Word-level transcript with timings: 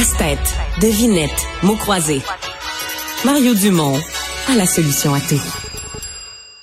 Casse-tête, 0.00 0.56
devinette, 0.80 1.46
mots 1.62 1.76
croisés. 1.76 2.22
Mario 3.22 3.52
Dumont 3.52 3.98
a 4.48 4.56
la 4.56 4.64
solution 4.64 5.12
à 5.12 5.20
tout. 5.20 5.42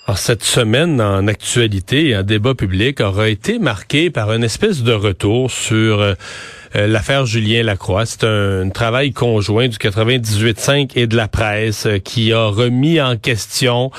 Alors, 0.07 0.17
cette 0.17 0.43
semaine, 0.43 0.99
en 0.99 1.27
actualité 1.27 2.07
et 2.07 2.17
en 2.17 2.23
débat 2.23 2.55
public, 2.55 2.99
aura 2.99 3.29
été 3.29 3.59
marquée 3.59 4.09
par 4.09 4.33
une 4.33 4.43
espèce 4.43 4.81
de 4.81 4.91
retour 4.91 5.51
sur 5.51 6.15
euh, 6.77 6.87
euh, 6.87 6.87
l'affaire 6.87 7.25
Julien 7.25 7.63
Lacroix. 7.63 8.05
C'est 8.05 8.23
un, 8.23 8.69
travail 8.69 9.11
conjoint 9.11 9.67
du 9.67 9.77
98.5 9.77 10.91
et 10.95 11.07
de 11.07 11.15
la 11.15 11.27
presse 11.27 11.85
euh, 11.85 11.97
qui 11.97 12.33
a 12.33 12.47
remis 12.47 13.01
en 13.01 13.17
question, 13.17 13.91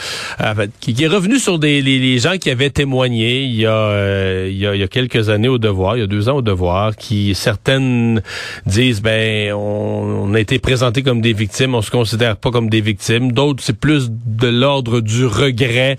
qui, 0.80 1.02
est 1.02 1.08
revenu 1.08 1.38
sur 1.38 1.58
des, 1.58 1.82
les, 1.82 2.18
gens 2.18 2.36
qui 2.38 2.50
avaient 2.50 2.70
témoigné 2.70 3.42
il 3.42 3.54
y, 3.54 3.66
a, 3.66 3.72
euh, 3.72 4.48
il, 4.50 4.58
y 4.58 4.66
a, 4.66 4.74
il 4.74 4.80
y 4.80 4.84
a 4.84 4.88
quelques 4.88 5.28
années 5.30 5.48
au 5.48 5.58
devoir, 5.58 5.96
il 5.96 6.00
y 6.00 6.02
a 6.02 6.06
deux 6.06 6.28
ans 6.28 6.36
au 6.36 6.42
devoir, 6.42 6.96
qui 6.96 7.34
certaines 7.34 8.22
disent 8.66 9.00
ben 9.00 9.52
on, 9.52 10.34
a 10.34 10.40
été 10.40 10.58
présentés 10.58 11.02
comme 11.02 11.20
des 11.20 11.32
victimes, 11.32 11.74
on 11.74 11.82
se 11.82 11.90
considère 11.90 12.36
pas 12.36 12.50
comme 12.50 12.68
des 12.68 12.80
victimes. 12.80 13.32
D'autres 13.32 13.62
c'est 13.64 13.78
plus 13.78 14.08
de 14.10 14.48
l'ordre 14.48 15.00
du 15.00 15.26
regret. 15.26 15.98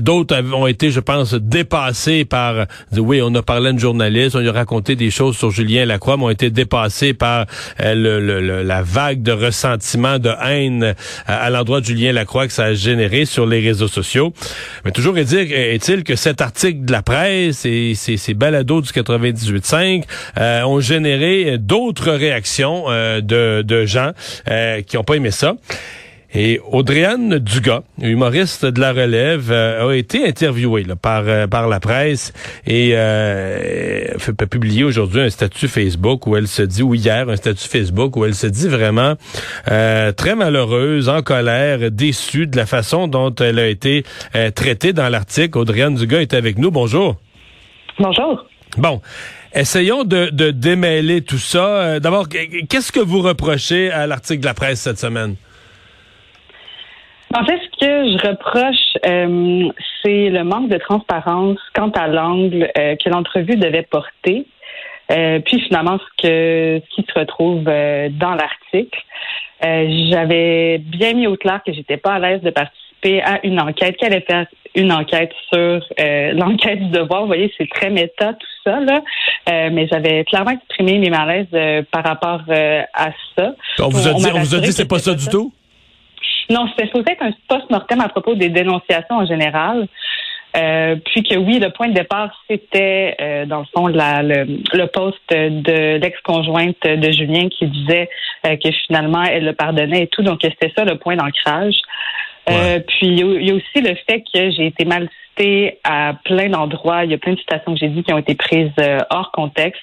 D'autres 0.00 0.36
ont 0.52 0.66
été, 0.66 0.90
je 0.90 1.00
pense, 1.00 1.34
dépassés 1.34 2.24
par 2.24 2.66
oui 2.96 3.20
on 3.22 3.34
a 3.34 3.42
parlé 3.42 3.68
à 3.68 3.70
une 3.70 3.78
journaliste, 3.78 4.36
on 4.36 4.40
lui 4.40 4.48
a 4.48 4.52
raconté 4.52 4.96
des 4.96 5.10
choses 5.10 5.36
sur 5.36 5.50
Julien 5.54 5.86
Lacroix 5.86 6.16
ont 6.16 6.30
été 6.30 6.50
dépassés 6.50 7.14
par 7.14 7.46
euh, 7.80 7.94
le, 7.94 8.62
la 8.62 8.82
vague 8.82 9.22
de 9.22 9.32
ressentiment, 9.32 10.18
de 10.18 10.30
haine 10.44 10.82
euh, 10.82 10.94
à, 11.26 11.50
l'endroit 11.50 11.80
de 11.80 11.86
Julien 11.86 12.12
Lacroix 12.12 12.46
que 12.46 12.52
ça 12.52 12.64
a 12.64 12.74
généré 12.74 13.24
sur 13.24 13.46
les 13.46 13.60
réseaux 13.60 13.88
sociaux. 13.88 14.32
Mais 14.84 14.90
toujours 14.90 15.16
est-il 15.18 16.04
que 16.04 16.16
cet 16.16 16.40
article 16.40 16.84
de 16.84 16.92
la 16.92 17.02
presse 17.02 17.64
et 17.64 17.94
ces, 17.94 18.16
ces 18.16 18.34
balados 18.34 18.82
du 18.82 18.90
98.5 18.90 20.04
euh, 20.38 20.62
ont 20.62 20.80
généré 20.80 21.58
d'autres 21.58 22.10
réactions 22.12 22.86
de, 22.88 23.62
de 23.62 23.86
gens 23.86 24.12
qui 24.86 24.96
n'ont 24.96 25.04
pas 25.04 25.14
aimé 25.14 25.30
ça. 25.30 25.54
Et 26.36 26.60
Audriane 26.72 27.38
Dugas, 27.38 27.82
humoriste 28.02 28.66
de 28.66 28.80
la 28.80 28.92
relève, 28.92 29.52
euh, 29.52 29.88
a 29.88 29.94
été 29.94 30.26
interviewée 30.26 30.84
par, 31.00 31.22
euh, 31.26 31.46
par 31.46 31.68
la 31.68 31.78
presse 31.78 32.32
et 32.66 32.90
euh, 32.94 34.08
a 34.40 34.46
publié 34.46 34.82
aujourd'hui 34.82 35.20
un 35.20 35.30
statut 35.30 35.68
Facebook 35.68 36.26
où 36.26 36.36
elle 36.36 36.48
se 36.48 36.62
dit, 36.62 36.82
ou 36.82 36.92
hier, 36.92 37.28
un 37.28 37.36
statut 37.36 37.68
Facebook 37.68 38.16
où 38.16 38.24
elle 38.24 38.34
se 38.34 38.48
dit 38.48 38.66
vraiment 38.66 39.14
euh, 39.70 40.10
très 40.10 40.34
malheureuse, 40.34 41.08
en 41.08 41.22
colère, 41.22 41.92
déçue 41.92 42.48
de 42.48 42.56
la 42.56 42.66
façon 42.66 43.06
dont 43.06 43.32
elle 43.36 43.60
a 43.60 43.68
été 43.68 44.02
traitée 44.56 44.92
dans 44.92 45.08
l'article. 45.08 45.56
Audriane 45.56 45.94
Dugas 45.94 46.20
est 46.20 46.34
avec 46.34 46.58
nous. 46.58 46.72
Bonjour. 46.72 47.14
Bonjour. 48.00 48.44
Bon. 48.76 49.00
Essayons 49.54 50.02
de, 50.02 50.30
de 50.30 50.50
démêler 50.50 51.22
tout 51.22 51.38
ça. 51.38 52.00
D'abord, 52.00 52.28
qu'est-ce 52.28 52.90
que 52.90 52.98
vous 52.98 53.22
reprochez 53.22 53.92
à 53.92 54.08
l'article 54.08 54.40
de 54.40 54.46
la 54.46 54.54
presse 54.54 54.80
cette 54.80 54.98
semaine? 54.98 55.36
En 57.36 57.44
fait, 57.44 57.58
ce 57.58 57.78
que 57.80 58.16
je 58.16 58.28
reproche, 58.28 58.96
euh, 59.04 59.68
c'est 60.02 60.30
le 60.30 60.44
manque 60.44 60.68
de 60.68 60.78
transparence 60.78 61.58
quant 61.74 61.90
à 61.90 62.06
l'angle 62.06 62.70
euh, 62.78 62.94
que 62.94 63.10
l'entrevue 63.10 63.56
devait 63.56 63.82
porter. 63.82 64.46
Euh, 65.10 65.40
puis 65.40 65.60
finalement, 65.60 65.98
ce, 65.98 66.22
que, 66.22 66.80
ce 66.80 66.94
qui 66.94 67.06
se 67.06 67.18
retrouve 67.18 67.64
dans 67.64 68.34
l'article. 68.34 69.00
J'avais 69.60 70.78
bien 70.78 71.14
mis 71.14 71.26
au 71.26 71.36
clair 71.36 71.60
que 71.66 71.72
j'étais 71.72 71.96
pas 71.96 72.14
à 72.14 72.18
l'aise 72.18 72.42
de 72.42 72.50
participer 72.50 73.22
à 73.22 73.44
une 73.44 73.60
enquête, 73.60 73.96
qu'elle 73.96 74.12
allait 74.12 74.24
faire 74.24 74.46
une 74.74 74.92
enquête 74.92 75.32
sur 75.52 75.80
l'enquête 76.34 76.80
du 76.80 76.90
devoir. 76.90 77.22
Vous 77.22 77.28
voyez, 77.28 77.52
c'est 77.58 77.68
très 77.68 77.90
méta 77.90 78.34
tout 78.34 78.46
ça, 78.62 78.80
là. 78.80 79.00
mais 79.70 79.88
j'avais 79.88 80.24
clairement 80.24 80.52
exprimé 80.52 80.98
mes 80.98 81.10
malaises 81.10 81.84
par 81.90 82.04
rapport 82.04 82.42
à 82.48 83.10
ça. 83.36 83.54
On 83.80 83.88
vous 83.88 84.06
a 84.06 84.12
dit, 84.12 84.26
on 84.32 84.38
vous 84.38 84.54
a 84.54 84.60
dit 84.60 84.72
c'est 84.72 84.88
pas 84.88 84.98
ça 84.98 85.14
du 85.14 85.26
tout? 85.28 85.52
Non, 86.50 86.66
c'était 86.68 86.86
supposé 86.86 87.12
être 87.12 87.22
un 87.22 87.32
post-mortem 87.48 88.00
à 88.00 88.08
propos 88.08 88.34
des 88.34 88.48
dénonciations 88.48 89.16
en 89.16 89.26
général. 89.26 89.88
Euh, 90.56 90.96
puis 91.04 91.24
que 91.24 91.34
oui, 91.34 91.58
le 91.58 91.70
point 91.70 91.88
de 91.88 91.94
départ, 91.94 92.30
c'était 92.48 93.16
euh, 93.20 93.44
dans 93.44 93.60
le 93.60 93.64
fond 93.74 93.88
la, 93.88 94.22
le, 94.22 94.44
le 94.72 94.86
poste 94.86 95.30
de 95.30 95.96
l'ex-conjointe 95.96 96.80
de 96.84 97.10
Julien 97.10 97.48
qui 97.48 97.66
disait 97.66 98.08
euh, 98.46 98.56
que 98.56 98.70
finalement 98.86 99.24
elle 99.24 99.46
le 99.46 99.52
pardonnait 99.52 100.04
et 100.04 100.06
tout. 100.06 100.22
Donc 100.22 100.40
c'était 100.42 100.72
ça 100.76 100.84
le 100.84 100.96
point 100.96 101.16
d'ancrage. 101.16 101.80
puis 102.46 103.06
il 103.08 103.46
y, 103.46 103.50
a 103.50 103.54
aussi 103.54 103.80
le 103.80 103.96
fait 104.08 104.22
que 104.32 104.50
j'ai 104.50 104.66
été 104.66 104.84
mal 104.84 105.08
à 105.84 106.14
plein 106.24 106.48
d'endroits. 106.48 107.04
Il 107.04 107.10
y 107.10 107.14
a 107.14 107.18
plein 107.18 107.32
de 107.32 107.38
citations 107.38 107.72
que 107.72 107.78
j'ai 107.78 107.88
dit 107.88 108.02
qui 108.02 108.12
ont 108.12 108.18
été 108.18 108.34
prises 108.34 108.70
euh, 108.78 109.00
hors 109.10 109.30
contexte. 109.32 109.82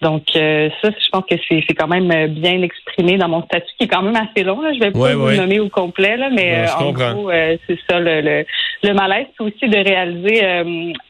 Donc 0.00 0.24
euh, 0.36 0.68
ça, 0.82 0.90
je 0.90 1.08
pense 1.10 1.24
que 1.28 1.36
c'est 1.48 1.74
quand 1.74 1.88
même 1.88 2.10
euh, 2.10 2.26
bien 2.26 2.62
exprimé 2.62 3.16
dans 3.16 3.28
mon 3.28 3.42
statut, 3.42 3.72
qui 3.78 3.84
est 3.84 3.88
quand 3.88 4.02
même 4.02 4.16
assez 4.16 4.44
long. 4.44 4.60
Là. 4.60 4.72
Je 4.72 4.80
vais 4.80 4.90
pas 4.90 5.14
vous 5.14 5.32
nommer 5.32 5.60
au 5.60 5.68
complet, 5.68 6.16
là, 6.16 6.30
mais 6.30 6.66
en 6.78 6.92
gros, 6.92 7.30
c'est 7.30 7.78
ça 7.88 7.98
le, 7.98 8.44
le, 8.82 8.94
malaise. 8.94 9.26
C'est 9.36 9.44
aussi 9.44 9.68
de 9.68 9.76
réaliser 9.76 10.42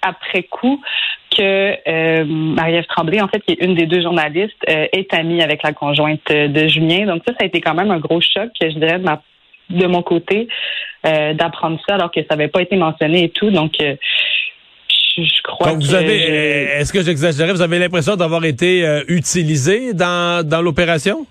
après 0.03 0.43
coup 0.45 0.81
que 1.37 2.25
Marie-Ève 2.25 2.87
Tremblay, 2.87 3.21
en 3.21 3.29
fait, 3.29 3.41
qui 3.41 3.53
est 3.53 3.65
une 3.65 3.75
des 3.75 3.87
deux 3.87 4.03
journalistes, 4.03 4.63
est 4.67 5.15
amie 5.15 5.43
avec 5.43 5.63
la 5.63 5.73
conjointe 5.73 6.31
de 6.31 6.69
Julien. 6.69 7.07
Donc 7.07 7.23
ça, 7.27 7.33
ça 7.35 7.45
a 7.45 7.47
été 7.47 7.61
quand 7.61 7.75
même 7.75 7.91
un 7.91 7.99
gros 7.99 8.21
choc, 8.21 8.51
je 8.61 8.69
dirais, 8.69 8.99
de 8.99 9.05
ma 9.05 9.23
de 9.71 9.87
mon 9.87 10.03
côté 10.03 10.49
euh, 11.07 11.35
d'apprendre 11.35 11.81
ça 11.89 11.95
alors 11.95 12.11
que 12.11 12.21
ça 12.21 12.37
n'avait 12.37 12.49
pas 12.49 12.61
été 12.61 12.77
mentionné 12.77 13.25
et 13.25 13.31
tout. 13.31 13.51
Donc, 13.51 13.73
euh, 13.81 13.95
je, 15.17 15.43
crois 15.43 15.69
Donc 15.69 15.83
vous 15.83 15.95
avez, 15.95 16.31
euh, 16.31 16.79
est-ce 16.79 16.93
que 16.93 17.03
j'exagérais, 17.03 17.53
vous 17.53 17.63
avez 17.63 17.79
l'impression 17.79 18.17
d'avoir 18.17 18.45
été 18.45 19.03
utilisé 19.09 19.95
dans, 19.95 20.47
dans 20.47 20.61
l'opération? 20.61 21.27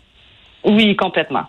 Oui, 0.64 0.96
complètement. 0.96 1.44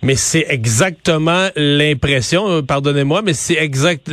Mais 0.00 0.14
c'est 0.14 0.46
exactement 0.48 1.48
l'impression, 1.56 2.62
pardonnez-moi, 2.62 3.22
mais 3.22 3.32
c'est 3.34 3.56
exact, 3.56 4.08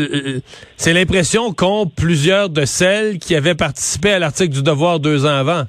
c'est 0.77 0.93
l'impression 0.93 1.53
qu'ont 1.53 1.85
plusieurs 1.85 2.49
de 2.49 2.65
celles 2.65 3.19
qui 3.19 3.35
avaient 3.35 3.53
participé 3.53 4.13
à 4.13 4.19
l'article 4.19 4.49
du 4.49 4.63
Devoir 4.63 4.99
deux 4.99 5.27
ans 5.27 5.37
avant. 5.37 5.65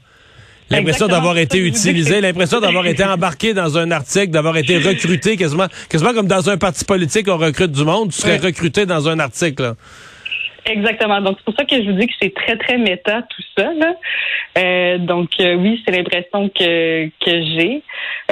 L'impression 0.71 1.06
d'avoir 1.06 1.38
été 1.38 1.59
utilisé, 1.59 2.21
l'impression 2.21 2.60
d'avoir 2.60 2.87
été 2.94 3.04
embarqué 3.04 3.54
dans 3.54 3.78
un 3.78 3.91
article, 3.91 4.31
d'avoir 4.31 4.56
été 4.56 4.78
recruté 4.78 5.37
quasiment, 5.37 5.66
quasiment 5.88 6.12
comme 6.12 6.27
dans 6.27 6.50
un 6.50 6.56
parti 6.56 6.84
politique, 6.84 7.28
on 7.28 7.37
recrute 7.37 7.72
du 7.72 7.84
monde, 7.84 8.10
tu 8.10 8.19
serais 8.19 8.38
recruté 8.38 8.84
dans 8.87 9.09
un 9.09 9.19
article. 9.19 9.75
Exactement. 10.66 11.21
Donc 11.21 11.37
c'est 11.38 11.44
pour 11.44 11.54
ça 11.54 11.65
que 11.65 11.77
je 11.77 11.88
vous 11.88 11.97
dis 11.97 12.06
que 12.09 12.12
c'est 12.21 12.34
très 12.34 12.56
très 12.56 12.77
méta 12.77 13.22
tout 13.22 13.43
ça. 13.56 13.71
Euh, 14.59 14.99
donc 14.99 15.31
euh, 15.38 15.54
oui, 15.54 15.81
c'est 15.84 15.94
l'impression 15.97 16.49
que 16.49 17.06
que 17.06 17.10
j'ai. 17.27 17.83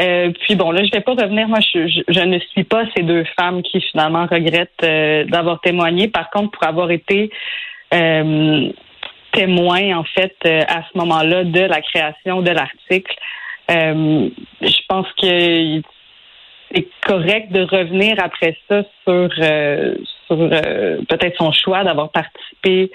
Euh, 0.00 0.32
puis 0.40 0.56
bon 0.56 0.72
là, 0.72 0.82
je 0.84 0.90
vais 0.90 1.00
pas 1.00 1.12
revenir. 1.12 1.46
Moi, 1.46 1.60
je, 1.60 1.86
je, 2.08 2.20
ne 2.20 2.38
suis 2.40 2.64
pas 2.64 2.84
ces 2.96 3.04
deux 3.04 3.24
femmes 3.38 3.62
qui 3.62 3.80
finalement 3.80 4.26
regrettent 4.26 5.28
d'avoir 5.30 5.60
témoigné. 5.60 6.08
Par 6.08 6.30
contre, 6.30 6.50
pour 6.50 6.66
avoir 6.66 6.90
été 6.90 7.30
témoin, 9.34 9.98
en 9.98 10.04
fait, 10.04 10.34
euh, 10.46 10.62
à 10.68 10.82
ce 10.90 10.98
moment-là 10.98 11.44
de 11.44 11.60
la 11.60 11.80
création 11.80 12.42
de 12.42 12.50
l'article. 12.50 13.14
Euh, 13.70 14.28
je 14.60 14.80
pense 14.88 15.06
que 15.20 15.80
c'est 16.74 16.88
correct 17.06 17.52
de 17.52 17.62
revenir 17.62 18.16
après 18.22 18.56
ça 18.68 18.82
sur, 19.04 19.30
euh, 19.38 19.94
sur 20.26 20.36
peut-être 21.08 21.36
son 21.38 21.52
choix 21.52 21.84
d'avoir 21.84 22.10
participé 22.10 22.90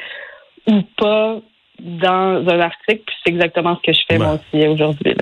ou 0.68 0.82
pas 0.98 1.40
dans 1.80 2.46
un 2.48 2.60
article. 2.60 3.02
Puis 3.06 3.16
c'est 3.24 3.32
exactement 3.32 3.78
ce 3.78 3.92
que 3.92 3.98
je 3.98 4.02
fais 4.10 4.18
moi 4.18 4.36
aussi 4.36 4.68
aujourd'hui. 4.68 5.16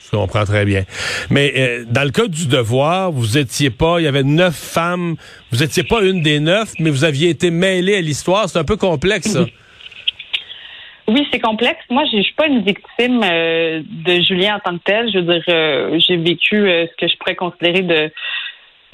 Je 0.00 0.16
comprends 0.16 0.44
très 0.44 0.64
bien. 0.64 0.84
Mais 1.28 1.84
dans 1.86 2.04
le 2.04 2.10
cas 2.10 2.26
du 2.28 2.46
devoir, 2.46 3.12
vous 3.12 3.36
étiez 3.36 3.68
pas, 3.68 4.00
il 4.00 4.04
y 4.04 4.08
avait 4.08 4.22
neuf 4.22 4.54
femmes, 4.54 5.16
vous 5.52 5.62
étiez 5.62 5.82
pas 5.82 6.00
une 6.02 6.22
des 6.22 6.40
neuf, 6.40 6.72
mais 6.78 6.88
vous 6.88 7.04
aviez 7.04 7.28
été 7.28 7.50
mêlée 7.50 7.96
à 7.96 8.00
l'histoire. 8.00 8.48
C'est 8.48 8.58
un 8.58 8.64
peu 8.64 8.78
complexe, 8.78 9.32
ça. 9.32 9.44
Oui, 11.08 11.26
c'est 11.32 11.40
complexe. 11.40 11.80
Moi, 11.88 12.04
je 12.12 12.20
suis 12.20 12.34
pas 12.34 12.46
une 12.46 12.60
victime 12.60 13.22
euh, 13.24 13.82
de 13.82 14.20
Julien 14.20 14.56
en 14.56 14.60
tant 14.60 14.76
que 14.76 14.84
tel. 14.84 15.10
Je 15.10 15.18
veux 15.18 15.24
dire, 15.24 15.42
euh, 15.48 15.98
j'ai 16.06 16.18
vécu 16.18 16.56
euh, 16.56 16.86
ce 16.86 16.96
que 16.96 17.10
je 17.10 17.16
pourrais 17.16 17.34
considérer 17.34 17.80
de, 17.80 18.12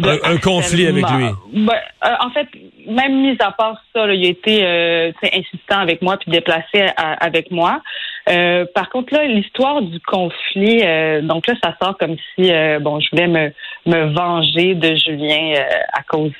un, 0.01 0.39
conflit 0.39 0.87
avec 0.87 1.05
lui. 1.11 1.27
Ben, 1.53 1.81
en 2.21 2.31
fait, 2.31 2.47
même 2.87 3.21
mis 3.21 3.37
à 3.41 3.51
part 3.51 3.83
ça, 3.95 4.13
il 4.13 4.27
a 4.27 4.29
été 4.29 5.13
insistant 5.23 5.79
avec 5.79 6.03
moi 6.03 6.17
puis 6.17 6.31
déplacé 6.31 6.87
avec 6.97 7.51
moi. 7.53 7.81
par 8.27 8.91
contre, 8.91 9.15
là, 9.15 9.25
l'histoire 9.25 9.83
du 9.83 10.01
conflit, 10.01 10.83
donc 11.23 11.47
là, 11.47 11.55
ça 11.63 11.77
sort 11.81 11.97
comme 11.97 12.17
si 12.35 12.51
bon, 12.81 12.99
je 12.99 13.09
voulais 13.13 13.29
me, 13.29 13.53
me 13.87 14.13
venger 14.13 14.75
de 14.75 14.97
Julien 14.97 15.63
à 15.93 16.03
cause 16.03 16.33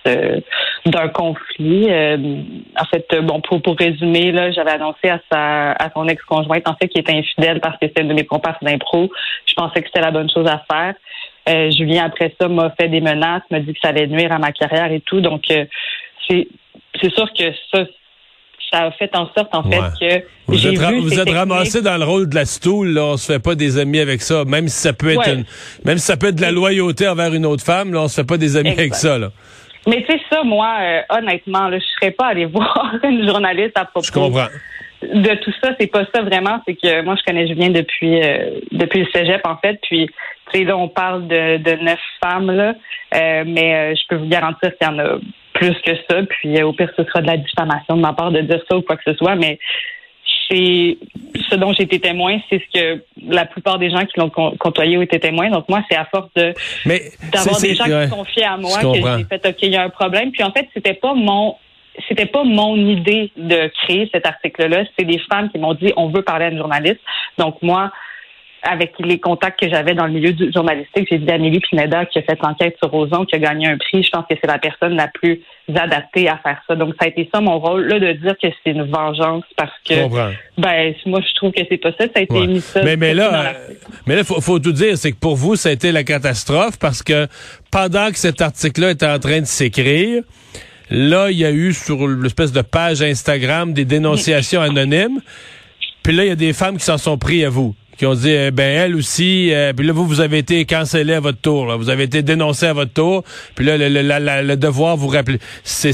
d'un 0.87 1.09
conflit. 1.09 1.89
Euh, 2.77 2.81
en 2.81 2.85
fait, 2.87 3.07
bon, 3.23 3.41
pour, 3.41 3.61
pour 3.63 3.77
résumer, 3.77 4.33
là, 4.33 4.51
j'avais 4.53 4.73
annoncé 4.73 5.09
à 5.09 5.21
sa 5.31 5.73
à 5.73 5.91
son 5.93 6.07
ex-conjointe 6.09 6.69
en 6.69 6.75
fait 6.77 6.89
qui 6.89 6.99
était 6.99 7.13
infidèle 7.13 7.61
parce 7.61 7.75
que 7.79 7.87
c'était 7.87 8.03
une 8.03 8.09
de 8.09 8.15
mes 8.15 8.27
compères 8.27 8.59
d'impro. 8.63 9.11
Je 9.47 9.55
pensais 9.55 9.81
que 9.81 9.87
c'était 9.89 10.01
la 10.01 10.11
bonne 10.11 10.31
chose 10.31 10.47
à 10.49 10.63
faire. 10.71 10.95
Euh, 11.49 11.71
Julien 11.71 12.05
après 12.07 12.35
ça 12.41 12.49
m'a 12.49 12.71
fait 12.79 12.89
des 12.89 13.01
menaces, 13.01 13.43
m'a 13.51 13.61
dit 13.61 13.73
que 13.75 13.79
ça 13.83 13.89
allait 13.89 14.07
nuire 14.07 14.33
à 14.33 14.39
ma 14.39 14.53
carrière 14.53 14.91
et 14.93 15.01
tout. 15.01 15.21
Donc 15.21 15.43
euh, 15.51 15.65
c'est 16.29 16.49
c'est 17.01 17.13
sûr 17.13 17.29
que 17.33 17.45
ça 17.73 17.85
ça 18.73 18.85
a 18.87 18.91
fait 18.93 19.15
en 19.15 19.29
sorte, 19.37 19.55
en 19.55 19.63
fait, 19.63 19.79
que 20.01 20.25
vous 20.49 20.67
êtes, 20.67 20.79
vu 20.81 20.99
vous 20.99 21.21
êtes 21.21 21.31
ramassé 21.31 21.81
dans 21.81 21.97
le 21.97 22.05
rôle 22.05 22.29
de 22.29 22.35
la 22.35 22.45
stoule, 22.45 22.89
là. 22.89 23.05
On 23.05 23.17
se 23.17 23.33
fait 23.33 23.39
pas 23.39 23.55
des 23.55 23.79
amis 23.79 24.01
avec 24.01 24.21
ça. 24.21 24.45
Même 24.45 24.67
si 24.67 24.79
ça 24.81 24.93
peut 24.93 25.11
être 25.11 25.19
Ouais. 25.19 25.35
une, 25.35 25.45
même 25.85 25.99
si 25.99 26.07
ça 26.07 26.17
peut 26.17 26.29
être 26.29 26.35
de 26.37 26.41
la 26.43 26.51
loyauté 26.51 27.07
envers 27.07 27.33
une 27.35 27.47
autre 27.47 27.63
femme, 27.63 27.93
là, 27.93 28.01
on 28.01 28.09
se 28.09 28.17
fait 28.17 28.27
pas 28.27 28.37
des 28.37 28.57
amis 28.57 28.71
Exact. 28.71 28.81
avec 28.81 28.95
ça, 28.97 29.19
là. 29.19 29.31
Mais 29.87 30.03
tu 30.03 30.13
sais, 30.13 30.21
ça, 30.31 30.43
moi, 30.43 30.77
euh, 30.81 31.01
honnêtement, 31.11 31.69
là, 31.69 31.79
je 31.79 31.85
serais 32.01 32.11
pas 32.11 32.27
allée 32.27 32.45
voir 32.47 32.95
une 33.03 33.27
journaliste 33.27 33.77
à 33.79 33.85
propos 33.85 34.07
Je 34.07 34.13
comprends. 34.13 34.47
de 35.03 35.35
tout 35.43 35.53
ça. 35.63 35.75
C'est 35.79 35.87
pas 35.87 36.05
ça 36.15 36.23
vraiment. 36.23 36.61
C'est 36.67 36.75
que 36.75 37.03
moi, 37.03 37.17
je 37.17 37.25
connais 37.25 37.47
Julien 37.47 37.71
depuis 37.71 38.23
euh, 38.23 38.61
depuis 38.73 39.01
le 39.01 39.07
cégep, 39.15 39.41
en 39.47 39.57
fait. 39.57 39.79
Puis, 39.83 40.07
tu 40.53 40.59
sais, 40.59 40.65
là, 40.65 40.77
on 40.77 40.89
parle 40.89 41.27
de, 41.29 41.59
de 41.59 41.83
neuf 41.83 42.01
femmes, 42.23 42.51
là. 42.51 42.75
Euh, 43.15 43.45
mais 43.47 43.75
euh, 43.75 43.95
je 43.95 44.03
peux 44.09 44.17
vous 44.17 44.29
garantir 44.29 44.71
qu'il 44.77 44.89
y 44.89 44.91
en 44.91 44.99
a 44.99 45.19
plus 45.55 45.75
que 45.83 45.93
ça. 46.09 46.23
Puis, 46.29 46.59
euh, 46.59 46.67
au 46.67 46.73
pire, 46.73 46.91
ce 46.97 47.05
sera 47.05 47.21
de 47.21 47.27
la 47.27 47.37
diffamation 47.37 47.97
de 47.97 48.01
ma 48.01 48.13
part 48.13 48.31
de 48.31 48.41
dire 48.41 48.61
ça 48.69 48.77
ou 48.77 48.83
quoi 48.83 48.97
que 48.97 49.05
ce 49.05 49.15
soit. 49.15 49.37
Mais 49.37 49.59
c'est 50.49 50.99
ce 51.51 51.57
dont 51.57 51.73
j'ai 51.73 51.85
été 51.85 52.01
témoin, 52.01 52.39
c'est 52.49 52.61
ce 52.61 52.79
que 52.79 53.03
la 53.27 53.45
plupart 53.45 53.79
des 53.79 53.91
gens 53.91 54.05
qui 54.05 54.19
l'ont 54.19 54.31
côtoyé 54.31 54.99
ont 54.99 55.03
été 55.03 55.19
témoins. 55.19 55.51
Donc, 55.51 55.69
moi, 55.69 55.83
c'est 55.89 55.97
à 55.97 56.05
force 56.05 56.29
de 56.37 56.55
d'avoir 57.33 57.61
des 57.61 57.75
gens 57.75 57.85
ouais. 57.85 58.05
qui 58.05 58.11
confiaient 58.11 58.45
à 58.45 58.57
moi 58.57 58.79
que 58.81 58.95
j'ai 58.95 59.25
fait 59.25 59.47
OK, 59.47 59.57
il 59.63 59.73
y 59.73 59.77
a 59.77 59.83
un 59.83 59.91
problème. 59.91 60.31
Puis 60.31 60.43
en 60.43 60.53
fait, 60.53 60.69
c'était 60.75 60.95
pas 60.95 61.15
mon 61.15 61.57
c'était 62.09 62.27
pas 62.27 62.43
mon 62.43 62.77
idée 62.77 63.31
de 63.37 63.71
créer 63.83 64.09
cet 64.13 64.27
article-là. 64.27 64.85
C'est 64.99 65.05
des 65.05 65.19
femmes 65.31 65.51
qui 65.51 65.59
m'ont 65.59 65.75
dit 65.75 65.93
on 65.97 66.09
veut 66.09 66.23
parler 66.23 66.47
à 66.47 66.49
une 66.49 66.59
journaliste. 66.59 67.01
Donc 67.39 67.63
moi, 67.63 67.93
avec 68.65 68.93
les 68.99 69.19
contacts 69.21 69.61
que 69.61 69.69
j'avais 69.69 69.95
dans 69.95 70.07
le 70.07 70.13
milieu 70.13 70.33
du 70.33 70.51
journalistique, 70.53 71.07
j'ai 71.11 71.19
dit 71.19 71.31
à 71.31 71.35
Amélie 71.35 71.61
Pineda 71.61 72.07
qui 72.07 72.19
a 72.19 72.23
fait 72.23 72.39
l'enquête 72.43 72.77
sur 72.83 72.93
Ozon, 72.95 73.25
qui 73.25 73.37
a 73.37 73.39
gagné 73.39 73.69
un 73.69 73.77
prix. 73.79 74.03
Je 74.03 74.11
pense 74.11 74.25
que 74.29 74.35
c'est 74.41 74.47
la 74.47 74.59
personne 74.59 74.97
la 74.97 75.09
plus 75.09 75.41
adaptée 75.75 76.29
à 76.29 76.37
faire 76.39 76.59
ça. 76.69 76.75
Donc 76.77 76.95
ça 76.99 77.07
a 77.07 77.09
été 77.09 77.29
ça 77.35 77.41
mon 77.41 77.59
rôle, 77.59 77.87
là, 77.87 77.99
de 78.01 78.13
dire 78.13 78.35
que 78.43 78.49
c'est 78.65 78.71
une 78.71 78.85
vengeance 78.85 79.45
parce 79.57 79.73
que 79.89 80.03
comprends. 80.03 80.31
ben 80.59 80.95
moi 81.07 81.21
je 81.27 81.35
trouve 81.35 81.53
que 81.53 81.61
c'est 81.69 81.77
pas 81.79 81.91
ça. 81.93 82.05
Ça 82.05 82.11
a 82.17 82.21
été 82.21 82.35
Ouais. 82.35 82.47
mis 82.47 82.61
ça. 82.61 82.83
Mais, 82.83 82.97
mais 82.97 83.15
là, 83.15 83.31
la- 83.31 83.51
euh, 83.51 83.53
mais 84.07 84.17
là, 84.17 84.25
faut, 84.25 84.41
faut 84.41 84.59
tout 84.59 84.73
dire, 84.73 84.97
c'est 84.99 85.13
que 85.13 85.19
pour 85.19 85.37
vous, 85.37 85.57
ça 85.57 85.69
a 85.69 85.73
été 85.73 85.93
la 85.93 86.05
catastrophe 86.05 86.79
parce 86.79 87.03
que 87.03 87.27
pendant 87.71 88.11
que 88.11 88.19
cet 88.19 88.41
article-là 88.43 88.91
était 88.91 89.07
en 89.07 89.19
train 89.19 89.41
de 89.41 89.47
s'écrire, 89.47 90.23
là, 90.91 91.31
il 91.31 91.39
y 91.39 91.45
a 91.45 91.51
eu 91.51 91.73
sur 91.73 92.07
l'espèce 92.07 92.53
de 92.53 92.63
page 92.63 93.03
Instagram 93.03 93.73
des 93.73 93.85
dénonciations 93.85 94.61
anonymes. 94.61 95.21
Puis 96.03 96.13
là, 96.15 96.25
il 96.25 96.29
y 96.29 96.33
a 96.33 96.37
des 96.37 96.53
femmes 96.53 96.77
qui 96.77 96.85
s'en 96.85 96.99
sont 96.99 97.17
pris 97.17 97.45
à 97.47 97.49
vous, 97.49 97.75
qui 97.97 98.07
ont 98.07 98.15
dit, 98.15 98.31
eh 98.31 98.51
ben 98.51 98.65
elle 98.79 98.97
aussi. 98.97 99.53
euh, 99.53 99.73
puis 99.73 99.87
là, 99.87 99.93
vous, 99.93 100.07
vous 100.07 100.21
avez 100.21 100.39
été 100.39 100.65
cancellé 100.65 101.15
à 101.15 101.21
votre 101.21 101.41
tour. 101.41 101.67
là. 101.67 101.77
Vous 101.77 101.91
avez 101.91 102.05
été 102.05 102.23
dénoncé 102.23 102.67
à 102.67 102.73
votre 102.73 102.93
tour. 102.93 103.23
Puis 103.55 103.65
là, 103.65 103.77
le, 103.77 103.89
le- 103.89 104.47
le 104.47 104.57
devoir 104.57 104.97
vous 104.97 105.09
rappeler. 105.09 105.39
C'est 105.63 105.93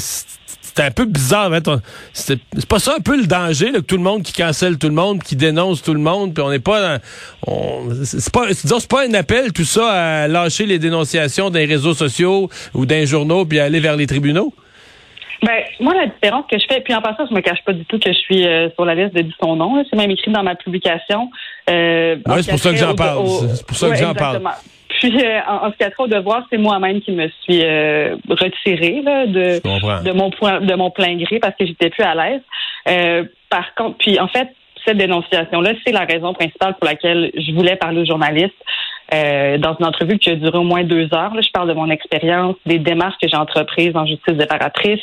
c'est 0.73 0.85
un 0.85 0.91
peu 0.93 1.05
bizarre. 1.05 1.53
hein, 1.53 1.81
C'est 2.13 2.39
pas 2.69 2.79
ça 2.79 2.95
un 2.97 3.01
peu 3.03 3.17
le 3.21 3.27
danger, 3.27 3.73
là, 3.73 3.81
que 3.81 3.85
tout 3.85 3.97
le 3.97 4.05
monde 4.05 4.23
qui 4.23 4.33
cancelle 4.33 4.79
tout 4.79 4.87
le 4.87 4.95
monde, 4.95 5.21
qui 5.21 5.35
dénonce 5.35 5.83
tout 5.83 5.93
le 5.95 6.01
monde, 6.01 6.33
puis 6.33 6.45
on 6.45 6.51
n'est 6.51 6.61
pas... 6.61 6.99
C'est 8.05 8.33
pas, 8.33 8.45
c'est 8.53 8.89
pas 8.89 9.05
un 9.05 9.15
appel, 9.15 9.53
tout 9.53 9.65
ça, 9.65 10.23
à 10.23 10.29
lâcher 10.29 10.67
les 10.67 10.79
dénonciations 10.79 11.51
des 11.51 11.65
réseaux 11.65 11.93
sociaux 11.95 12.49
ou 12.73 12.87
d'un 12.87 13.05
journaux, 13.05 13.45
puis 13.47 13.59
à 13.59 13.65
aller 13.65 13.81
vers 13.81 13.97
les 13.97 14.07
tribunaux? 14.07 14.55
Ben, 15.43 15.63
moi, 15.81 15.95
la 15.95 16.07
différence 16.07 16.45
que 16.51 16.59
je 16.59 16.67
fais, 16.71 16.81
puis 16.83 16.95
en 16.95 17.01
passant, 17.03 17.27
je 17.29 17.35
me 17.35 17.41
cache 17.41 17.65
pas 17.65 17.73
du 17.73 17.85
tout 17.87 17.99
que 17.99 18.13
je 18.13 18.19
suis 18.19 18.47
euh, 18.47 18.69
sur 18.75 18.85
la 18.85 18.95
liste 18.95 19.15
de 19.15 19.23
dit 19.23 19.35
son 19.43 19.57
nom. 19.57 19.83
C'est 19.91 19.97
même 19.97 20.11
écrit 20.11 20.31
dans 20.31 20.43
ma 20.43 20.55
publication. 20.55 21.31
Euh, 21.71 22.17
Ouais, 22.27 22.43
c'est 22.43 22.51
pour 22.51 22.61
ça 22.61 22.71
que 22.71 22.77
j'en 22.77 22.95
parle. 22.95 23.19
au- 23.19 23.27
C'est 23.55 23.67
pour 23.67 23.77
ça 23.77 23.89
que 23.91 23.97
j'en 23.97 24.15
parle. 24.15 24.43
Puis, 25.01 25.25
euh, 25.25 25.39
en, 25.49 25.67
en 25.69 25.73
ce 25.73 25.77
qui 25.77 25.85
a 25.85 25.91
trait 25.91 26.03
au 26.05 26.07
devoir, 26.09 26.43
c'est 26.51 26.59
moi-même 26.59 27.01
qui 27.01 27.13
me 27.13 27.29
suis 27.43 27.63
euh, 27.65 28.17
retirée 28.29 29.01
là, 29.03 29.27
de, 29.27 29.61
de 30.03 30.13
mon 30.13 30.31
point, 30.31 30.61
de 30.61 30.75
mon 30.75 30.91
plein 30.91 31.17
gré 31.17 31.39
parce 31.39 31.55
que 31.59 31.65
j'étais 31.65 31.89
plus 31.91 32.03
à 32.05 32.15
l'aise. 32.15 32.43
Euh, 32.89 33.25
par 33.49 33.75
contre, 33.75 33.97
puis 33.99 34.19
en 34.21 34.29
fait, 34.29 34.49
cette 34.85 34.99
dénonciation-là, 34.99 35.73
c'est 35.87 35.93
la 35.93 36.05
raison 36.05 36.35
principale 36.35 36.75
pour 36.75 36.85
laquelle 36.87 37.31
je 37.35 37.53
voulais 37.55 37.77
parler 37.77 38.01
aux 38.03 38.07
journalistes. 38.07 38.55
Euh, 39.13 39.59
dans 39.59 39.77
une 39.79 39.87
entrevue 39.87 40.19
qui 40.19 40.31
a 40.31 40.37
duré 40.37 40.57
au 40.57 40.63
moins 40.63 40.85
deux 40.85 41.09
heures, 41.13 41.35
là, 41.35 41.41
je 41.41 41.51
parle 41.51 41.69
de 41.69 41.75
mon 41.75 41.91
expérience, 41.91 42.55
des 42.65 42.79
démarches 42.79 43.17
que 43.21 43.29
j'ai 43.29 43.37
entreprises 43.37 43.97
en 43.97 44.07
justice 44.07 44.37
réparatrice, 44.39 45.01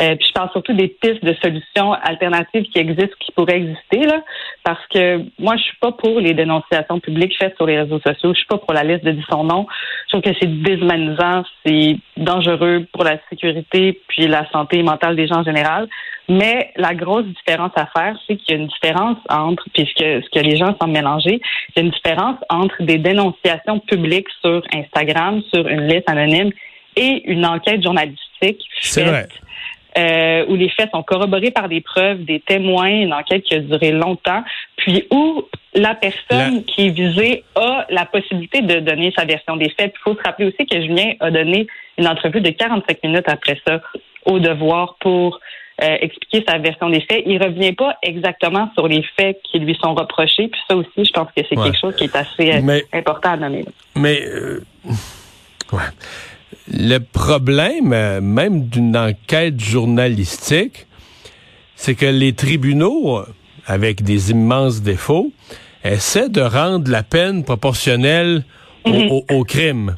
euh, 0.00 0.16
puis 0.16 0.26
je 0.26 0.32
parle 0.32 0.50
surtout 0.50 0.72
des 0.72 0.88
pistes 0.88 1.24
de 1.24 1.34
solutions 1.42 1.92
alternatives 1.92 2.64
qui 2.64 2.78
existent, 2.78 3.14
qui 3.20 3.30
pourraient 3.32 3.58
exister, 3.58 4.06
là, 4.06 4.22
parce 4.64 4.84
que 4.88 5.20
moi, 5.38 5.56
je 5.56 5.62
suis 5.62 5.76
pas 5.80 5.92
pour 5.92 6.18
les 6.18 6.34
dénonciations 6.34 6.98
publiques 6.98 7.36
faites 7.38 7.54
sur 7.56 7.66
les 7.66 7.78
réseaux 7.78 8.00
sociaux. 8.00 8.32
Je 8.32 8.38
suis 8.38 8.46
pas 8.46 8.58
pour 8.58 8.72
la 8.72 8.82
liste 8.82 9.04
de 9.04 9.12
dit 9.12 9.24
son 9.30 9.44
nom. 9.44 9.66
Je 10.06 10.16
trouve 10.16 10.22
que 10.22 10.36
c'est 10.40 10.62
déshumanisant, 10.62 11.44
c'est 11.64 11.96
dangereux 12.16 12.86
pour 12.92 13.04
la 13.04 13.18
sécurité 13.30 14.00
puis 14.08 14.26
la 14.26 14.48
santé 14.50 14.82
mentale 14.82 15.16
des 15.16 15.26
gens 15.26 15.40
en 15.40 15.44
général. 15.44 15.88
Mais 16.28 16.72
la 16.76 16.94
grosse 16.94 17.26
différence 17.26 17.72
à 17.76 17.86
faire, 17.86 18.16
c'est 18.26 18.36
qu'il 18.36 18.54
y 18.56 18.58
a 18.58 18.62
une 18.62 18.68
différence 18.68 19.18
entre, 19.28 19.64
puis 19.74 19.86
ce 19.96 20.28
que, 20.30 20.38
les 20.40 20.56
gens 20.56 20.74
semblent 20.80 20.92
mélanger, 20.94 21.40
il 21.68 21.72
y 21.76 21.80
a 21.80 21.82
une 21.82 21.90
différence 21.90 22.36
entre 22.48 22.82
des 22.82 22.96
dénonciations 22.98 23.78
publiques 23.80 24.28
sur 24.42 24.62
Instagram, 24.74 25.42
sur 25.52 25.68
une 25.68 25.86
liste 25.86 26.08
anonyme, 26.08 26.50
et 26.96 27.22
une 27.30 27.44
enquête 27.44 27.82
journalistique 27.82 28.64
C'est 28.80 29.04
faite, 29.04 29.10
vrai. 29.10 29.28
euh, 29.98 30.46
où 30.48 30.54
les 30.56 30.70
faits 30.70 30.90
sont 30.92 31.02
corroborés 31.02 31.50
par 31.50 31.68
des 31.68 31.80
preuves, 31.80 32.24
des 32.24 32.40
témoins, 32.40 32.88
une 32.88 33.12
enquête 33.12 33.42
qui 33.42 33.54
a 33.56 33.58
duré 33.58 33.90
longtemps, 33.90 34.42
puis 34.76 35.04
où 35.10 35.42
la 35.74 35.94
personne 35.94 36.56
La- 36.56 36.62
qui 36.62 36.86
est 36.86 36.90
visée 36.90 37.44
a 37.56 37.84
la 37.90 38.06
possibilité 38.06 38.62
de 38.62 38.78
donner 38.80 39.12
sa 39.16 39.24
version 39.24 39.56
des 39.56 39.68
faits. 39.70 39.92
Il 39.94 40.00
faut 40.02 40.14
se 40.16 40.22
rappeler 40.22 40.46
aussi 40.46 40.66
que 40.66 40.80
Julien 40.80 41.12
a 41.20 41.30
donné 41.30 41.66
une 41.98 42.06
entrevue 42.08 42.40
de 42.40 42.50
45 42.50 43.02
minutes 43.02 43.28
après 43.28 43.58
ça 43.66 43.80
au 44.24 44.38
devoir 44.38 44.96
pour 45.00 45.38
euh, 45.82 45.96
expliquer 46.00 46.44
sa 46.48 46.58
version 46.58 46.88
des 46.88 47.00
faits. 47.00 47.22
Il 47.26 47.42
revient 47.42 47.72
pas 47.72 47.96
exactement 48.02 48.70
sur 48.74 48.86
les 48.86 49.04
faits 49.16 49.38
qui 49.50 49.58
lui 49.58 49.76
sont 49.82 49.94
reprochés. 49.94 50.48
Puis 50.48 50.60
ça 50.68 50.76
aussi, 50.76 51.04
je 51.04 51.10
pense 51.12 51.28
que 51.36 51.42
c'est 51.48 51.56
Ouais. 51.58 51.64
quelque 51.64 51.80
chose 51.80 51.96
qui 51.96 52.04
est 52.04 52.14
assez 52.16 52.52
euh, 52.52 52.60
Mais- 52.62 52.84
important 52.92 53.30
à 53.32 53.36
nommer. 53.36 53.64
Mais 53.96 54.22
euh, 54.24 54.60
ouais. 55.72 55.80
le 56.72 56.98
problème, 56.98 57.92
euh, 57.92 58.20
même 58.20 58.66
d'une 58.68 58.96
enquête 58.96 59.58
journalistique, 59.60 60.86
c'est 61.76 61.94
que 61.96 62.06
les 62.06 62.32
tribunaux, 62.34 63.22
avec 63.66 64.02
des 64.02 64.30
immenses 64.30 64.80
défauts, 64.82 65.32
essaient 65.82 66.28
de 66.28 66.40
rendre 66.40 66.90
la 66.90 67.02
peine 67.02 67.44
proportionnelle 67.44 68.44
au, 68.84 68.90
au- 68.90 69.24
au 69.38 69.44
crime. 69.44 69.96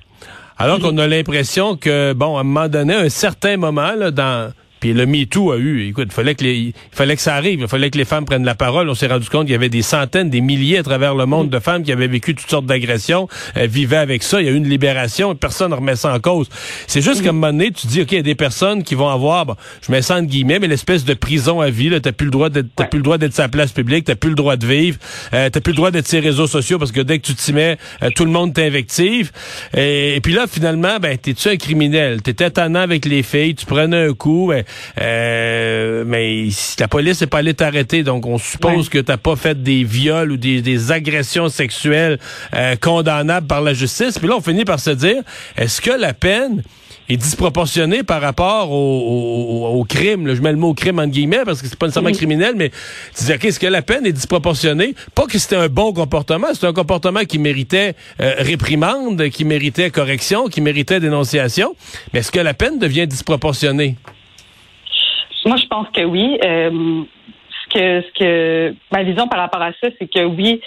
Alors 0.58 0.81
qu'on 0.81 0.96
a 0.96 1.06
l'impression 1.06 1.76
que, 1.76 2.14
bon, 2.14 2.38
à 2.38 2.40
un 2.40 2.44
moment 2.44 2.69
donné, 2.69 2.94
à 2.94 3.00
un 3.00 3.08
certain 3.11 3.56
moment, 3.58 3.93
là, 3.93 4.11
dans... 4.11 4.52
Puis 4.87 4.93
le 4.94 5.05
MeToo 5.05 5.50
a 5.50 5.56
eu, 5.59 5.88
écoute, 5.88 6.06
il 6.11 6.15
fallait 6.15 6.37
que 6.37 6.44
les, 6.44 6.55
il 6.56 6.73
fallait 6.93 7.17
que 7.17 7.23
ça 7.23 7.35
arrive, 7.35 7.59
il 7.61 7.67
fallait 7.67 7.91
que 7.91 7.99
les 7.99 8.05
femmes 8.05 8.25
prennent 8.25 8.44
la 8.44 8.55
parole. 8.55 8.88
On 8.88 8.94
s'est 8.94 9.09
rendu 9.09 9.29
compte 9.29 9.43
qu'il 9.47 9.50
y 9.53 9.56
avait 9.56 9.69
des 9.69 9.83
centaines, 9.83 10.31
des 10.31 10.41
milliers 10.41 10.79
à 10.79 10.85
travers 10.85 11.17
le 11.17 11.27
monde 11.27 11.50
de 11.50 11.59
femmes 11.59 11.83
qui 11.83 11.91
avaient 11.91 12.06
vécu 12.06 12.37
toutes 12.37 12.49
sortes 12.49 12.67
d'agressions, 12.67 13.27
euh, 13.56 13.67
vivaient 13.67 13.97
avec 13.97 14.23
ça. 14.23 14.41
Il 14.41 14.47
y 14.47 14.49
a 14.49 14.53
eu 14.53 14.56
une 14.56 14.69
libération 14.69 15.33
et 15.33 15.35
personne 15.35 15.73
ne 15.73 15.75
remet 15.75 15.97
ça 15.97 16.14
en 16.14 16.21
cause. 16.21 16.49
C'est 16.87 17.00
juste 17.00 17.25
qu'à 17.25 17.31
un 17.31 17.33
moment 17.33 17.49
donné, 17.49 17.73
tu 17.73 17.88
dis, 17.88 18.02
OK, 18.02 18.12
il 18.12 18.16
y 18.16 18.21
a 18.21 18.23
des 18.23 18.37
personnes 18.37 18.85
qui 18.85 18.95
vont 18.95 19.09
avoir, 19.09 19.45
bon, 19.45 19.57
je 19.85 19.90
mets 19.90 20.02
ça 20.02 20.14
entre 20.19 20.28
guillemets, 20.28 20.61
mais 20.61 20.69
l'espèce 20.69 21.05
de 21.05 21.14
prison 21.14 21.61
à 21.61 21.69
vie, 21.69 21.88
là, 21.88 21.99
t'as 21.99 22.12
plus 22.12 22.26
le 22.26 22.31
droit 22.31 22.49
d'être, 22.49 22.69
Ouais. 22.78 22.87
plus 22.87 22.99
le 22.99 23.02
droit 23.02 23.19
d'être 23.19 23.37
la 23.37 23.49
place 23.49 23.73
publique, 23.73 24.05
t'as 24.05 24.14
plus 24.14 24.31
le 24.31 24.37
droit 24.37 24.55
de 24.57 24.66
vivre, 24.66 24.99
euh, 25.35 25.50
t'as 25.50 25.61
plus 25.61 25.73
le 25.73 25.76
droit 25.78 25.90
d'être 25.90 26.07
sur 26.07 26.21
les 26.21 26.28
réseaux 26.28 26.47
sociaux 26.47 26.78
parce 26.78 26.93
que 26.93 27.00
dès 27.00 27.19
que 27.19 27.26
tu 27.26 27.35
t'y 27.35 27.52
mets, 27.52 27.76
euh, 28.05 28.11
tout 28.14 28.25
le 28.25 28.31
monde 28.31 28.55
t'invective. 28.55 29.33
Et, 29.76 30.14
et 30.14 30.21
puis 30.21 30.33
là, 30.33 30.45
finalement, 30.49 30.99
ben, 31.00 31.19
t'es-tu 31.19 31.49
un 31.49 31.57
criminel? 31.57 32.23
T'étais 32.23 32.50
tannant 32.50 32.81
avec 32.83 33.05
les 33.05 33.25
filles, 33.25 33.57
tu 33.57 33.66
prenais 33.66 34.07
un 34.07 34.12
coup, 34.12 34.47
ben, 34.50 34.62
euh, 35.00 36.04
mais 36.06 36.50
si 36.50 36.76
la 36.80 36.88
police 36.88 37.21
n'est 37.21 37.26
pas 37.26 37.38
allée 37.38 37.54
t'arrêter, 37.54 38.02
donc 38.02 38.26
on 38.26 38.38
suppose 38.38 38.76
Ouais. 38.87 38.90
que 38.90 38.99
t'as 38.99 39.16
pas 39.16 39.37
fait 39.37 39.62
des 39.62 39.85
viols 39.85 40.33
ou 40.33 40.37
des, 40.37 40.61
des 40.62 40.92
agressions 40.92 41.49
sexuelles 41.49 42.18
euh, 42.54 42.76
condamnables 42.76 43.47
par 43.47 43.61
la 43.62 43.75
justice. 43.75 44.18
Puis 44.18 44.28
là, 44.28 44.35
on 44.37 44.40
finit 44.40 44.64
par 44.64 44.80
se 44.80 44.90
dire, 44.90 45.23
est-ce 45.56 45.80
que 45.80 45.90
la 45.90 46.12
peine 46.14 46.62
est 47.09 47.16
disproportionnée 47.16 48.02
par 48.02 48.21
rapport 48.21 48.73
au, 48.73 48.75
au, 49.73 49.78
au 49.78 49.85
crime? 49.85 50.26
là? 50.26 50.35
je 50.35 50.40
mets 50.42 50.50
le 50.50 50.59
mot 50.59 50.75
crime 50.75 50.99
entre 50.99 51.11
guillemets 51.11 51.42
parce 51.45 51.62
que 51.62 51.68
c'est 51.68 51.78
pas 51.78 51.87
nécessairement 51.87 52.11
Mhm. 52.11 52.16
criminel, 52.16 52.54
mais 52.56 52.71
tu 53.16 53.25
dis, 53.25 53.33
OK, 53.33 53.45
est-ce 53.45 53.61
que 53.61 53.66
la 53.68 53.83
peine 53.83 54.04
est 54.06 54.12
disproportionnée? 54.12 54.95
Pas 55.14 55.26
que 55.26 55.38
c'était 55.38 55.56
un 55.56 55.68
bon 55.68 55.92
comportement, 55.92 56.49
c'était 56.52 56.66
un 56.66 56.73
comportement 56.73 57.21
qui 57.25 57.38
méritait 57.38 57.95
euh, 58.21 58.35
réprimande, 58.38 59.28
qui 59.30 59.45
méritait 59.45 59.90
correction, 59.90 60.49
qui 60.49 60.61
méritait 60.61 60.99
dénonciation, 60.99 61.76
mais 62.12 62.21
est-ce 62.21 62.33
que 62.33 62.40
la 62.40 62.54
peine 62.54 62.78
devient 62.80 63.06
disproportionnée? 63.06 63.97
Moi, 65.47 65.57
je 65.57 65.67
pense 65.67 65.88
que 65.91 66.03
oui. 66.03 66.38
Euh, 66.45 67.03
ce 67.50 67.79
que, 67.79 68.03
ce 68.03 68.12
que 68.19 68.75
ma 68.93 69.03
vision 69.03 69.29
par 69.29 69.38
rapport 69.38 69.62
à 69.62 69.73
ça, 69.81 69.88
c'est 69.99 70.11
que 70.12 70.25
oui, 70.25 70.61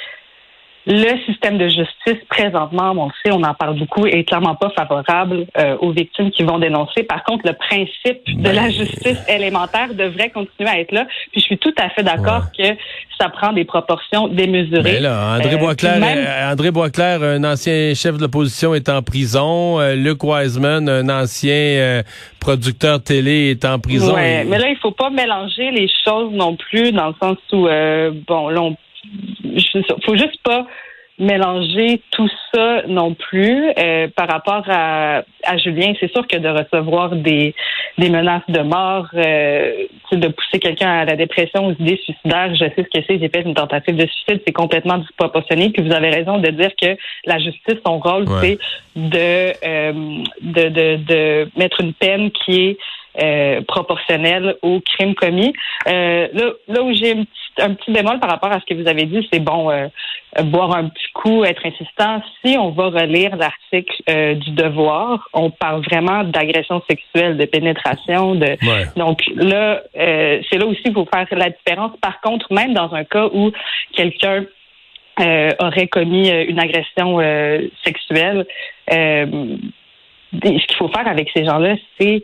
le 0.86 1.17
système 1.25 1.57
de 1.57 1.67
justice 1.67 2.24
présentement, 2.29 2.93
on 2.95 3.05
le 3.05 3.12
sait, 3.24 3.31
on 3.31 3.43
en 3.43 3.53
parle 3.53 3.77
beaucoup, 3.77 4.05
est 4.05 4.24
clairement 4.24 4.55
pas 4.55 4.69
favorable 4.71 5.45
euh, 5.57 5.75
aux 5.81 5.91
victimes 5.91 6.31
qui 6.31 6.43
vont 6.43 6.57
dénoncer. 6.57 7.03
Par 7.03 7.24
contre, 7.24 7.45
le 7.45 7.53
principe 7.53 8.41
de 8.41 8.50
la 8.50 8.69
justice 8.69 9.19
élémentaire 9.27 9.93
devrait 9.93 10.29
continuer 10.29 10.69
à 10.69 10.79
être 10.79 10.91
là. 10.91 11.05
Puis 11.31 11.41
je 11.41 11.45
suis 11.45 11.57
tout 11.57 11.74
à 11.77 11.89
fait 11.89 12.03
d'accord 12.03 12.45
que 12.57 12.63
ça 13.19 13.29
prend 13.29 13.51
des 13.51 13.65
proportions 13.65 14.29
démesurées. 14.29 14.93
Mais 14.93 15.00
là, 15.00 15.36
André 15.36 15.55
euh, 15.55 15.57
Boisclair, 15.57 16.01
euh, 16.01 16.51
André 16.51 16.71
Boisclair, 16.71 17.21
un 17.21 17.43
ancien 17.43 17.93
chef 17.93 18.15
de 18.15 18.21
l'opposition, 18.21 18.74
est 18.74 18.89
en 18.89 19.01
prison. 19.01 19.79
Luc 19.95 20.24
Wiseman, 20.24 20.88
un 20.88 21.09
ancien 21.09 22.01
producteur 22.39 23.03
télé, 23.03 23.51
est 23.51 23.65
en 23.65 23.79
prison. 23.79 24.15
Ouais, 24.15 24.45
mais 24.45 24.57
là, 24.57 24.69
il 24.69 24.77
faut 24.77 24.91
pas 24.91 25.09
mélanger 25.09 25.71
les 25.71 25.89
choses 26.05 26.31
non 26.33 26.55
plus, 26.55 26.91
dans 26.93 27.09
le 27.09 27.15
sens 27.21 27.38
où, 27.51 27.67
bon, 28.27 28.50
là, 28.50 28.62
on 28.62 28.75
faut 30.05 30.15
juste 30.15 30.41
pas 30.43 30.65
mélanger 31.19 32.01
tout 32.11 32.29
ça 32.53 32.83
non 32.88 33.13
plus 33.13 33.71
euh, 33.77 34.07
par 34.15 34.29
rapport 34.29 34.63
à, 34.69 35.23
à 35.43 35.57
Julien. 35.57 35.93
C'est 35.99 36.11
sûr 36.11 36.25
que 36.25 36.38
de 36.38 36.47
recevoir 36.47 37.13
des, 37.13 37.53
des 37.97 38.09
menaces 38.09 38.47
de 38.47 38.61
mort, 38.61 39.07
euh, 39.13 39.85
de 40.13 40.27
pousser 40.29 40.59
quelqu'un 40.59 40.89
à 40.89 41.05
la 41.05 41.17
dépression, 41.17 41.67
aux 41.67 41.73
idées 41.73 41.99
suicidaires, 42.03 42.55
je 42.55 42.63
sais 42.73 42.88
ce 42.89 42.99
que 42.99 43.05
c'est, 43.05 43.19
j'ai 43.19 43.27
fait 43.27 43.41
une 43.41 43.53
tentative 43.53 43.97
de 43.97 44.07
suicide, 44.07 44.41
c'est 44.47 44.53
complètement 44.53 44.97
disproportionné. 44.97 45.69
Puis 45.71 45.83
vous 45.83 45.93
avez 45.93 46.09
raison 46.09 46.38
de 46.38 46.49
dire 46.51 46.71
que 46.81 46.95
la 47.25 47.38
justice, 47.38 47.75
son 47.85 47.99
rôle, 47.99 48.25
c'est 48.41 48.57
de, 48.95 49.53
euh, 49.65 50.23
de, 50.41 50.69
de, 50.69 50.95
de 51.03 51.49
mettre 51.57 51.81
une 51.81 51.93
peine 51.93 52.31
qui 52.31 52.61
est 52.61 52.77
euh, 53.21 53.61
proportionnel 53.67 54.55
aux 54.61 54.79
crimes 54.79 55.15
commis. 55.15 55.53
Euh, 55.88 56.27
là, 56.31 56.51
là 56.67 56.83
où 56.83 56.93
j'ai 56.93 57.11
un 57.11 57.23
petit, 57.23 57.61
un 57.61 57.73
petit 57.73 57.91
bémol 57.91 58.19
par 58.19 58.29
rapport 58.29 58.51
à 58.51 58.59
ce 58.59 58.65
que 58.65 58.79
vous 58.79 58.88
avez 58.88 59.05
dit, 59.05 59.27
c'est 59.31 59.39
bon, 59.39 59.69
euh, 59.69 59.88
boire 60.43 60.75
un 60.75 60.88
petit 60.88 61.11
coup, 61.13 61.43
être 61.43 61.65
insistant. 61.65 62.21
Si 62.43 62.57
on 62.57 62.69
va 62.69 62.85
relire 62.85 63.35
l'article 63.35 64.35
du 64.35 64.51
devoir, 64.51 65.27
on 65.33 65.49
parle 65.49 65.83
vraiment 65.83 66.23
d'agression 66.23 66.81
sexuelle, 66.89 67.35
de 67.35 67.45
pénétration. 67.45 68.35
De... 68.35 68.55
Donc 68.97 69.21
là, 69.35 69.81
c'est 69.93 70.57
là 70.57 70.65
aussi 70.65 70.83
qu'il 70.83 70.93
faut 70.93 71.07
faire 71.11 71.27
la 71.31 71.49
différence. 71.49 71.91
Par 72.01 72.21
contre, 72.21 72.53
même 72.53 72.73
dans 72.73 72.93
un 72.93 73.03
cas 73.03 73.27
où 73.33 73.51
quelqu'un 73.93 74.45
aurait 75.17 75.88
commis 75.88 76.29
une 76.29 76.59
agression 76.59 77.19
sexuelle, 77.83 78.45
ce 80.31 80.65
qu'il 80.65 80.77
faut 80.77 80.89
faire 80.89 81.07
avec 81.07 81.29
ces 81.35 81.43
gens-là, 81.43 81.75
c'est 81.99 82.21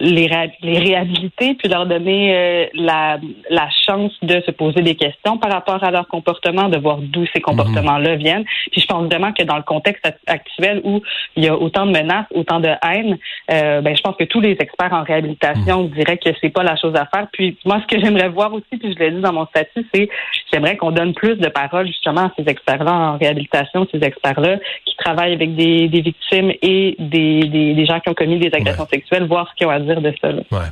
les, 0.00 0.28
les 0.62 0.78
réhabiliter 0.78 1.54
puis 1.54 1.68
leur 1.68 1.86
donner 1.86 2.34
euh, 2.34 2.66
la, 2.74 3.18
la 3.50 3.68
chance 3.86 4.12
de 4.22 4.42
se 4.46 4.50
poser 4.50 4.82
des 4.82 4.94
questions 4.94 5.38
par 5.38 5.52
rapport 5.52 5.82
à 5.82 5.90
leur 5.90 6.08
comportement, 6.08 6.68
de 6.68 6.78
voir 6.78 6.98
d'où 6.98 7.24
ces 7.34 7.40
comportements-là 7.40 8.12
mhm. 8.12 8.18
viennent. 8.18 8.44
Puis 8.72 8.80
je 8.80 8.86
pense 8.86 9.06
vraiment 9.06 9.32
que 9.32 9.42
dans 9.42 9.56
le 9.56 9.62
contexte 9.62 10.06
actuel 10.26 10.80
où 10.84 11.00
il 11.36 11.44
y 11.44 11.48
a 11.48 11.56
autant 11.56 11.86
de 11.86 11.92
menaces, 11.92 12.26
autant 12.34 12.60
de 12.60 12.70
haine, 12.82 13.18
euh, 13.50 13.80
ben 13.80 13.96
je 13.96 14.02
pense 14.02 14.16
que 14.16 14.24
tous 14.24 14.40
les 14.40 14.56
experts 14.60 14.92
en 14.92 15.02
réhabilitation 15.02 15.84
mhm. 15.84 15.90
diraient 15.90 16.18
que 16.18 16.30
c'est 16.40 16.50
pas 16.50 16.62
la 16.62 16.76
chose 16.76 16.94
à 16.94 17.06
faire. 17.06 17.26
Puis 17.32 17.56
moi, 17.64 17.80
ce 17.82 17.94
que 17.94 18.02
j'aimerais 18.02 18.28
voir 18.28 18.52
aussi, 18.52 18.76
puis 18.78 18.92
je 18.92 18.98
l'ai 18.98 19.10
dit 19.10 19.20
dans 19.20 19.32
mon 19.32 19.46
statut, 19.46 19.86
c'est 19.94 20.08
j'aimerais 20.52 20.76
qu'on 20.76 20.92
donne 20.92 21.14
plus 21.14 21.36
de 21.36 21.48
parole 21.48 21.86
justement 21.86 22.22
à 22.22 22.32
ces 22.38 22.48
experts-là 22.48 22.92
en 22.92 23.18
réhabilitation, 23.18 23.86
ces 23.92 24.02
experts-là 24.02 24.58
qui 24.84 24.96
travaillent 24.96 25.34
avec 25.34 25.54
des, 25.54 25.88
des 25.88 26.00
victimes 26.00 26.52
et 26.62 26.96
des, 26.98 27.40
des, 27.48 27.74
des, 27.74 27.86
gens 27.86 28.00
qui 28.00 28.08
ont 28.08 28.14
commis 28.14 28.38
des 28.38 28.54
agressions 28.54 28.86
sexuelles, 28.86 29.26
voir 29.26 29.48
ce 29.50 29.54
qu'ils 29.56 29.66
ont 29.66 29.70
à 29.70 29.80
de 29.84 30.14
ça. 30.20 30.28
Ouais. 30.28 30.70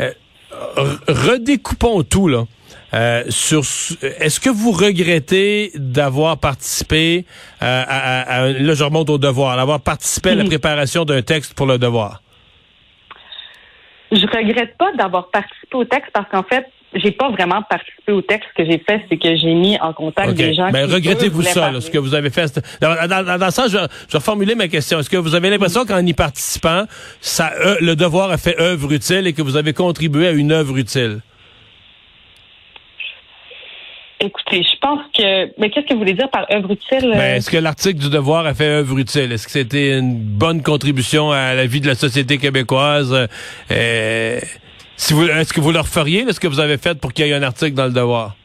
Euh, 0.00 0.96
redécoupons 1.08 2.02
tout 2.02 2.28
là. 2.28 2.44
Euh, 2.92 3.24
sur, 3.28 3.60
est-ce 4.02 4.38
que 4.38 4.50
vous 4.50 4.70
regrettez 4.70 5.72
d'avoir 5.74 6.38
participé 6.38 7.24
euh, 7.60 7.84
à, 7.86 8.20
à, 8.20 8.48
là 8.52 8.74
je 8.74 8.84
remonte 8.84 9.10
au 9.10 9.18
devoir, 9.18 9.56
d'avoir 9.56 9.80
participé 9.80 10.30
à 10.30 10.34
la 10.36 10.44
préparation 10.44 11.04
d'un 11.04 11.22
texte 11.22 11.54
pour 11.54 11.66
le 11.66 11.78
devoir? 11.78 12.22
Je 14.12 14.24
regrette 14.26 14.76
pas 14.78 14.92
d'avoir 14.92 15.28
participé 15.30 15.74
au 15.76 15.84
texte 15.84 16.10
parce 16.12 16.28
qu'en 16.30 16.44
fait, 16.44 16.66
j'ai 16.94 17.10
pas 17.10 17.30
vraiment 17.30 17.62
participé 17.62 18.12
au 18.12 18.22
texte. 18.22 18.48
Ce 18.56 18.62
que 18.62 18.70
j'ai 18.70 18.78
fait, 18.78 19.04
c'est 19.08 19.16
que 19.16 19.36
j'ai 19.36 19.54
mis 19.54 19.78
en 19.80 19.92
contact 19.92 20.34
des 20.34 20.54
gens 20.54 20.70
Mais 20.72 20.84
regrettez-vous 20.84 21.42
ça, 21.42 21.72
ce 21.80 21.90
que 21.90 21.98
vous 21.98 22.14
avez 22.14 22.30
fait? 22.30 22.60
Dans, 22.80 23.38
dans, 23.38 23.50
ça, 23.50 23.64
je, 23.66 23.72
je 23.72 24.12
vais 24.12 24.18
reformuler 24.18 24.54
ma 24.54 24.68
question. 24.68 24.98
Est-ce 24.98 25.10
que 25.10 25.16
vous 25.16 25.34
avez 25.34 25.50
l'impression 25.50 25.84
qu'en 25.84 26.04
y 26.04 26.12
participant, 26.12 26.84
ça, 27.20 27.52
euh, 27.64 27.76
le 27.80 27.96
devoir 27.96 28.30
a 28.30 28.38
fait 28.38 28.58
œuvre 28.60 28.92
utile 28.92 29.26
et 29.26 29.32
que 29.32 29.42
vous 29.42 29.56
avez 29.56 29.72
contribué 29.72 30.28
à 30.28 30.32
une 30.32 30.52
œuvre 30.52 30.76
utile? 30.76 31.20
Écoutez, 34.20 34.62
je 34.62 34.78
pense 34.80 35.00
que. 35.12 35.60
Mais 35.60 35.70
qu'est-ce 35.70 35.86
que 35.86 35.92
vous 35.92 35.98
voulez 35.98 36.14
dire 36.14 36.30
par 36.30 36.46
œuvre 36.50 36.70
utile? 36.70 37.10
Ben, 37.12 37.36
est-ce 37.36 37.50
que 37.50 37.58
l'article 37.58 37.98
du 37.98 38.08
Devoir 38.08 38.46
a 38.46 38.54
fait 38.54 38.68
œuvre 38.68 38.96
utile? 38.98 39.32
Est-ce 39.32 39.44
que 39.46 39.52
c'était 39.52 39.98
une 39.98 40.16
bonne 40.16 40.62
contribution 40.62 41.30
à 41.30 41.52
la 41.54 41.66
vie 41.66 41.80
de 41.80 41.88
la 41.88 41.94
société 41.94 42.38
québécoise? 42.38 43.14
Euh, 43.70 44.40
si 44.96 45.12
vous, 45.12 45.26
est-ce 45.28 45.52
que 45.52 45.60
vous 45.60 45.72
leur 45.72 45.86
feriez 45.86 46.30
ce 46.32 46.40
que 46.40 46.46
vous 46.46 46.60
avez 46.60 46.78
fait 46.78 46.98
pour 46.98 47.12
qu'il 47.12 47.26
y 47.26 47.30
ait 47.30 47.34
un 47.34 47.42
article 47.42 47.74
dans 47.74 47.86
le 47.86 47.92
Devoir? 47.92 48.36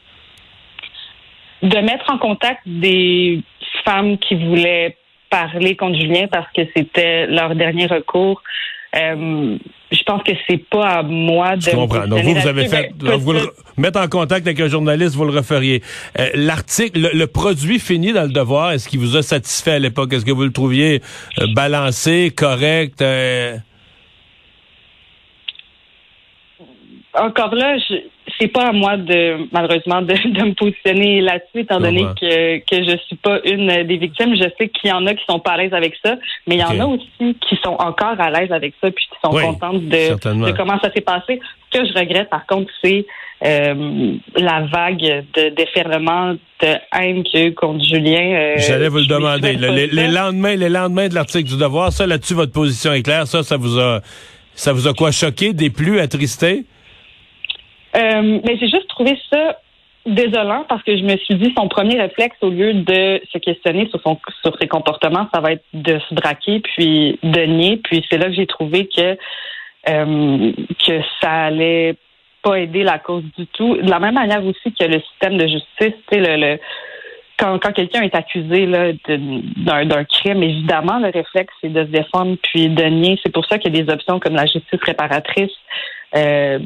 De 1.62 1.78
mettre 1.78 2.10
en 2.10 2.18
contact 2.18 2.60
des 2.66 3.42
femmes 3.84 4.18
qui 4.18 4.34
voulaient 4.34 4.96
parler 5.28 5.76
contre 5.76 5.98
Julien 5.98 6.26
parce 6.26 6.50
que 6.52 6.62
c'était 6.74 7.26
leur 7.26 7.54
dernier 7.54 7.86
recours. 7.86 8.42
Euh, 8.96 9.56
je 9.92 10.02
pense 10.04 10.22
que 10.24 10.32
c'est 10.48 10.68
pas 10.68 10.98
à 10.98 11.02
moi 11.02 11.56
de. 11.56 11.62
Je 11.62 11.70
comprends. 11.70 12.08
Donc 12.08 12.22
vous, 12.22 12.34
vous 12.34 12.48
avez 12.48 12.68
fait. 12.68 12.92
vous 12.98 13.32
le, 13.32 13.40
mettre 13.76 14.00
en 14.00 14.08
contact 14.08 14.46
avec 14.46 14.58
un 14.60 14.68
journaliste, 14.68 15.14
vous 15.14 15.24
le 15.24 15.36
referiez. 15.36 15.82
Euh, 16.18 16.28
L'article, 16.34 17.10
le, 17.12 17.26
produit 17.26 17.78
fini 17.78 18.12
dans 18.12 18.22
le 18.22 18.32
devoir, 18.32 18.72
est-ce 18.72 18.88
qu'il 18.88 18.98
vous 18.98 19.16
a 19.16 19.22
satisfait 19.22 19.72
à 19.72 19.78
l'époque? 19.78 20.12
Est-ce 20.12 20.24
que 20.24 20.32
vous 20.32 20.42
le 20.42 20.52
trouviez 20.52 21.02
euh, 21.38 21.46
balancé, 21.54 22.32
correct? 22.36 23.00
Euh? 23.00 23.56
Encore 27.14 27.54
là, 27.54 27.76
je, 27.78 27.94
c'est 28.38 28.48
pas 28.48 28.68
à 28.68 28.72
moi 28.72 28.96
de 28.96 29.48
malheureusement 29.52 30.02
de, 30.02 30.14
me 30.14 30.54
positionner 30.54 31.20
là-dessus, 31.20 31.60
étant 31.60 31.80
donné 31.80 32.06
que 32.20 32.58
que 32.58 32.84
je 32.84 32.96
suis 33.06 33.16
pas 33.16 33.40
une 33.44 33.84
des 33.84 33.96
victimes. 33.96 34.34
Je 34.36 34.48
sais 34.58 34.68
qu'il 34.68 34.90
y 34.90 34.92
en 34.92 35.06
a 35.06 35.14
qui 35.14 35.24
sont 35.28 35.40
pas 35.40 35.52
à 35.52 35.56
l'aise 35.56 35.74
avec 35.74 35.94
ça, 36.04 36.16
mais 36.46 36.56
il 36.56 36.60
y 36.60 36.64
en 36.64 36.78
a 36.80 36.86
aussi 36.86 37.36
qui 37.40 37.56
sont 37.62 37.76
encore 37.78 38.16
à 38.18 38.30
l'aise 38.30 38.52
avec 38.52 38.74
ça, 38.80 38.90
puis 38.90 39.04
qui 39.10 39.18
sont 39.22 39.32
contentes 39.32 39.84
de, 39.88 40.46
de, 40.46 40.56
comment 40.56 40.78
ça 40.80 40.92
s'est 40.92 41.00
passé. 41.00 41.40
Ce 41.72 41.78
que 41.78 41.86
je 41.86 41.92
regrette, 41.98 42.30
par 42.30 42.46
contre, 42.46 42.70
c'est 42.82 43.06
euh, 43.44 44.14
la 44.36 44.66
vague 44.66 45.24
de 45.34 45.48
déferlement 45.50 46.34
de 46.60 46.68
haine 46.92 47.22
qu'il 47.24 47.40
y 47.40 47.42
a 47.42 47.46
eu 47.46 47.54
contre 47.54 47.84
Julien. 47.84 48.34
Euh, 48.34 48.54
J'allais 48.58 48.88
vous 48.88 48.98
le 48.98 49.06
demander. 49.06 49.54
les, 49.54 49.86
les, 49.86 50.08
lendemains, 50.08 50.56
les 50.56 50.68
lendemains 50.68 51.08
de 51.08 51.14
l'article 51.14 51.48
du 51.48 51.56
Devoir, 51.56 51.92
ça 51.92 52.06
là-dessus, 52.06 52.34
votre 52.34 52.52
position 52.52 52.92
est 52.92 53.02
claire. 53.02 53.26
Ça, 53.26 53.42
ça 53.42 53.56
vous 53.56 53.78
a, 53.78 54.00
ça 54.54 54.72
vous 54.72 54.88
a 54.88 54.94
quoi 54.94 55.10
choqué, 55.10 55.52
déplu, 55.52 56.00
attristé? 56.00 56.66
Euh, 57.96 58.40
mais 58.44 58.56
j'ai 58.58 58.68
juste 58.68 58.88
trouvé 58.88 59.18
ça 59.30 59.58
désolant 60.06 60.64
parce 60.68 60.82
que 60.82 60.96
je 60.96 61.02
me 61.02 61.16
suis 61.18 61.34
dit 61.34 61.52
son 61.56 61.68
premier 61.68 62.00
réflexe 62.00 62.36
au 62.40 62.48
lieu 62.48 62.72
de 62.72 63.20
se 63.32 63.38
questionner 63.38 63.88
sur 63.90 64.00
son 64.02 64.18
sur 64.42 64.56
ses 64.58 64.66
comportements, 64.66 65.28
ça 65.32 65.40
va 65.40 65.52
être 65.52 65.64
de 65.74 65.98
se 66.08 66.14
braquer 66.14 66.60
puis 66.60 67.18
de 67.22 67.40
nier. 67.42 67.76
Puis 67.78 68.04
c'est 68.10 68.18
là 68.18 68.26
que 68.26 68.34
j'ai 68.34 68.46
trouvé 68.46 68.88
que 68.88 69.18
euh, 69.88 70.52
que 70.86 71.00
ça 71.20 71.44
allait 71.44 71.96
pas 72.42 72.58
aider 72.58 72.82
la 72.82 72.98
cause 72.98 73.24
du 73.36 73.46
tout. 73.48 73.76
De 73.76 73.90
la 73.90 73.98
même 73.98 74.14
manière 74.14 74.44
aussi 74.44 74.72
que 74.72 74.84
le 74.84 75.00
système 75.00 75.36
de 75.36 75.46
justice, 75.46 75.66
tu 75.78 75.94
sais, 76.10 76.20
le, 76.20 76.36
le 76.36 76.58
quand, 77.40 77.58
quand 77.58 77.72
quelqu'un 77.72 78.02
est 78.02 78.14
accusé 78.14 78.66
d'un 78.66 80.04
crime, 80.04 80.42
évidemment, 80.42 80.98
le 80.98 81.08
réflexe, 81.08 81.52
c'est 81.60 81.72
de 81.72 81.84
se 81.84 81.90
défendre 81.90 82.36
puis 82.42 82.68
de 82.68 82.84
nier. 82.84 83.18
C'est 83.22 83.32
pour 83.32 83.46
ça 83.46 83.58
qu'il 83.58 83.74
y 83.74 83.80
a 83.80 83.82
des 83.82 83.92
options 83.92 84.20
comme 84.20 84.34
la 84.34 84.44
justice 84.44 84.80
réparatrice, 84.82 85.52
euh, 86.12 86.58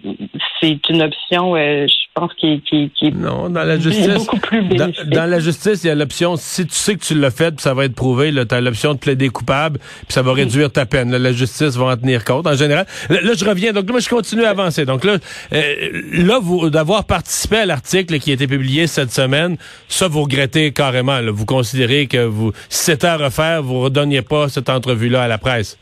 c'est 0.60 0.78
une 0.88 1.02
option, 1.02 1.54
euh, 1.54 1.86
je 1.86 1.94
pense, 2.14 2.32
qui, 2.34 2.62
qui, 2.62 2.90
qui 2.96 3.12
non, 3.12 3.50
dans 3.50 3.62
la 3.62 3.78
justice, 3.78 4.14
beaucoup 4.14 4.38
plus 4.38 4.62
bénéfique. 4.62 5.10
Dans, 5.10 5.28
la 5.28 5.38
justice, 5.38 5.84
il 5.84 5.88
y 5.88 5.90
a 5.90 5.94
l'option, 5.94 6.36
si 6.36 6.66
tu 6.66 6.74
sais 6.74 6.94
que 6.94 7.04
tu 7.04 7.14
l'as 7.14 7.30
fait, 7.30 7.50
puis 7.50 7.62
ça 7.62 7.74
va 7.74 7.84
être 7.84 7.94
prouvé, 7.94 8.32
tu 8.32 8.54
as 8.54 8.60
l'option 8.62 8.94
de 8.94 8.98
plaider 8.98 9.28
coupable, 9.28 9.80
puis 9.80 10.12
ça 10.14 10.22
va 10.22 10.32
réduire 10.32 10.72
ta 10.72 10.86
peine. 10.86 11.14
la 11.14 11.32
justice 11.32 11.76
va 11.76 11.86
en 11.86 11.96
tenir 11.96 12.24
compte. 12.24 12.46
En 12.46 12.54
général, 12.54 12.86
là, 13.10 13.32
je 13.36 13.44
reviens. 13.44 13.72
Donc, 13.72 13.84
là, 13.86 13.92
moi, 13.92 14.00
je 14.00 14.08
continue 14.08 14.44
à 14.44 14.50
avancer. 14.50 14.86
Donc 14.86 15.04
là, 15.04 15.18
euh, 15.52 16.02
là, 16.12 16.38
vous 16.40 16.70
d'avoir 16.70 17.04
participé 17.04 17.58
à 17.58 17.66
l'article 17.66 18.18
qui 18.20 18.30
a 18.30 18.34
été 18.34 18.46
publié 18.46 18.86
cette 18.86 19.12
semaine, 19.12 19.58
ça, 19.88 20.08
vous 20.08 20.22
regrettez 20.22 20.72
carrément. 20.72 21.20
Vous 21.32 21.44
considérez 21.44 22.06
que 22.06 22.24
vous, 22.24 22.52
si 22.70 22.84
c'était 22.84 23.08
à 23.08 23.18
refaire, 23.18 23.62
vous 23.62 23.80
redonniez 23.80 24.22
pas 24.22 24.48
cette 24.48 24.70
entrevue-là 24.70 25.24
à 25.24 25.28
la 25.28 25.36
presse. 25.36 25.78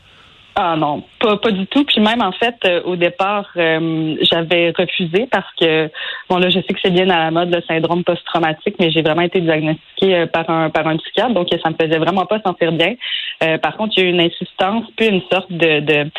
Ah 0.55 0.75
non, 0.77 1.03
pas, 1.19 1.37
pas 1.37 1.51
du 1.51 1.65
tout. 1.67 1.83
Puis 1.83 1.99
même 1.99 2.21
en 2.21 2.31
fait, 2.31 2.55
euh, 2.65 2.81
au 2.83 2.95
départ, 2.95 3.49
euh, 3.57 4.15
j'avais 4.21 4.71
refusé 4.77 5.27
parce 5.31 5.51
que 5.59 5.89
bon 6.29 6.37
là, 6.37 6.49
je 6.49 6.59
sais 6.59 6.73
que 6.73 6.79
c'est 6.81 6.91
bien 6.91 7.09
à 7.09 7.25
la 7.25 7.31
mode 7.31 7.53
le 7.53 7.61
syndrome 7.63 8.03
post-traumatique, 8.03 8.75
mais 8.79 8.91
j'ai 8.91 9.01
vraiment 9.01 9.23
été 9.23 9.41
diagnostiquée 9.41 10.15
euh, 10.15 10.25
par 10.27 10.49
un 10.49 10.69
par 10.69 10.87
un 10.87 10.97
psychiatre, 10.97 11.33
donc 11.33 11.47
ça 11.49 11.69
me 11.69 11.75
faisait 11.75 11.97
vraiment 11.97 12.25
pas 12.25 12.39
sentir 12.41 12.71
bien. 12.71 12.95
par 13.61 13.75
contre, 13.77 13.93
il 13.97 14.03
y 14.03 14.05
a 14.05 14.09
eu 14.09 14.11
une 14.11 14.21
insistance, 14.21 14.85
puis 14.95 15.07
une 15.07 15.21
sorte 15.31 15.51
de, 15.51 15.79
de 15.79 16.09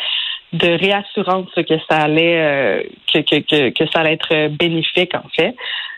de 0.53 0.69
réassurance 0.69 1.49
que 1.55 1.77
ça 1.89 1.97
allait 1.97 2.87
que, 3.11 3.19
que, 3.19 3.39
que, 3.39 3.69
que 3.71 3.91
ça 3.91 3.99
allait 3.99 4.13
être 4.13 4.49
bénéfique 4.49 5.13
en 5.15 5.27
fait. 5.35 5.55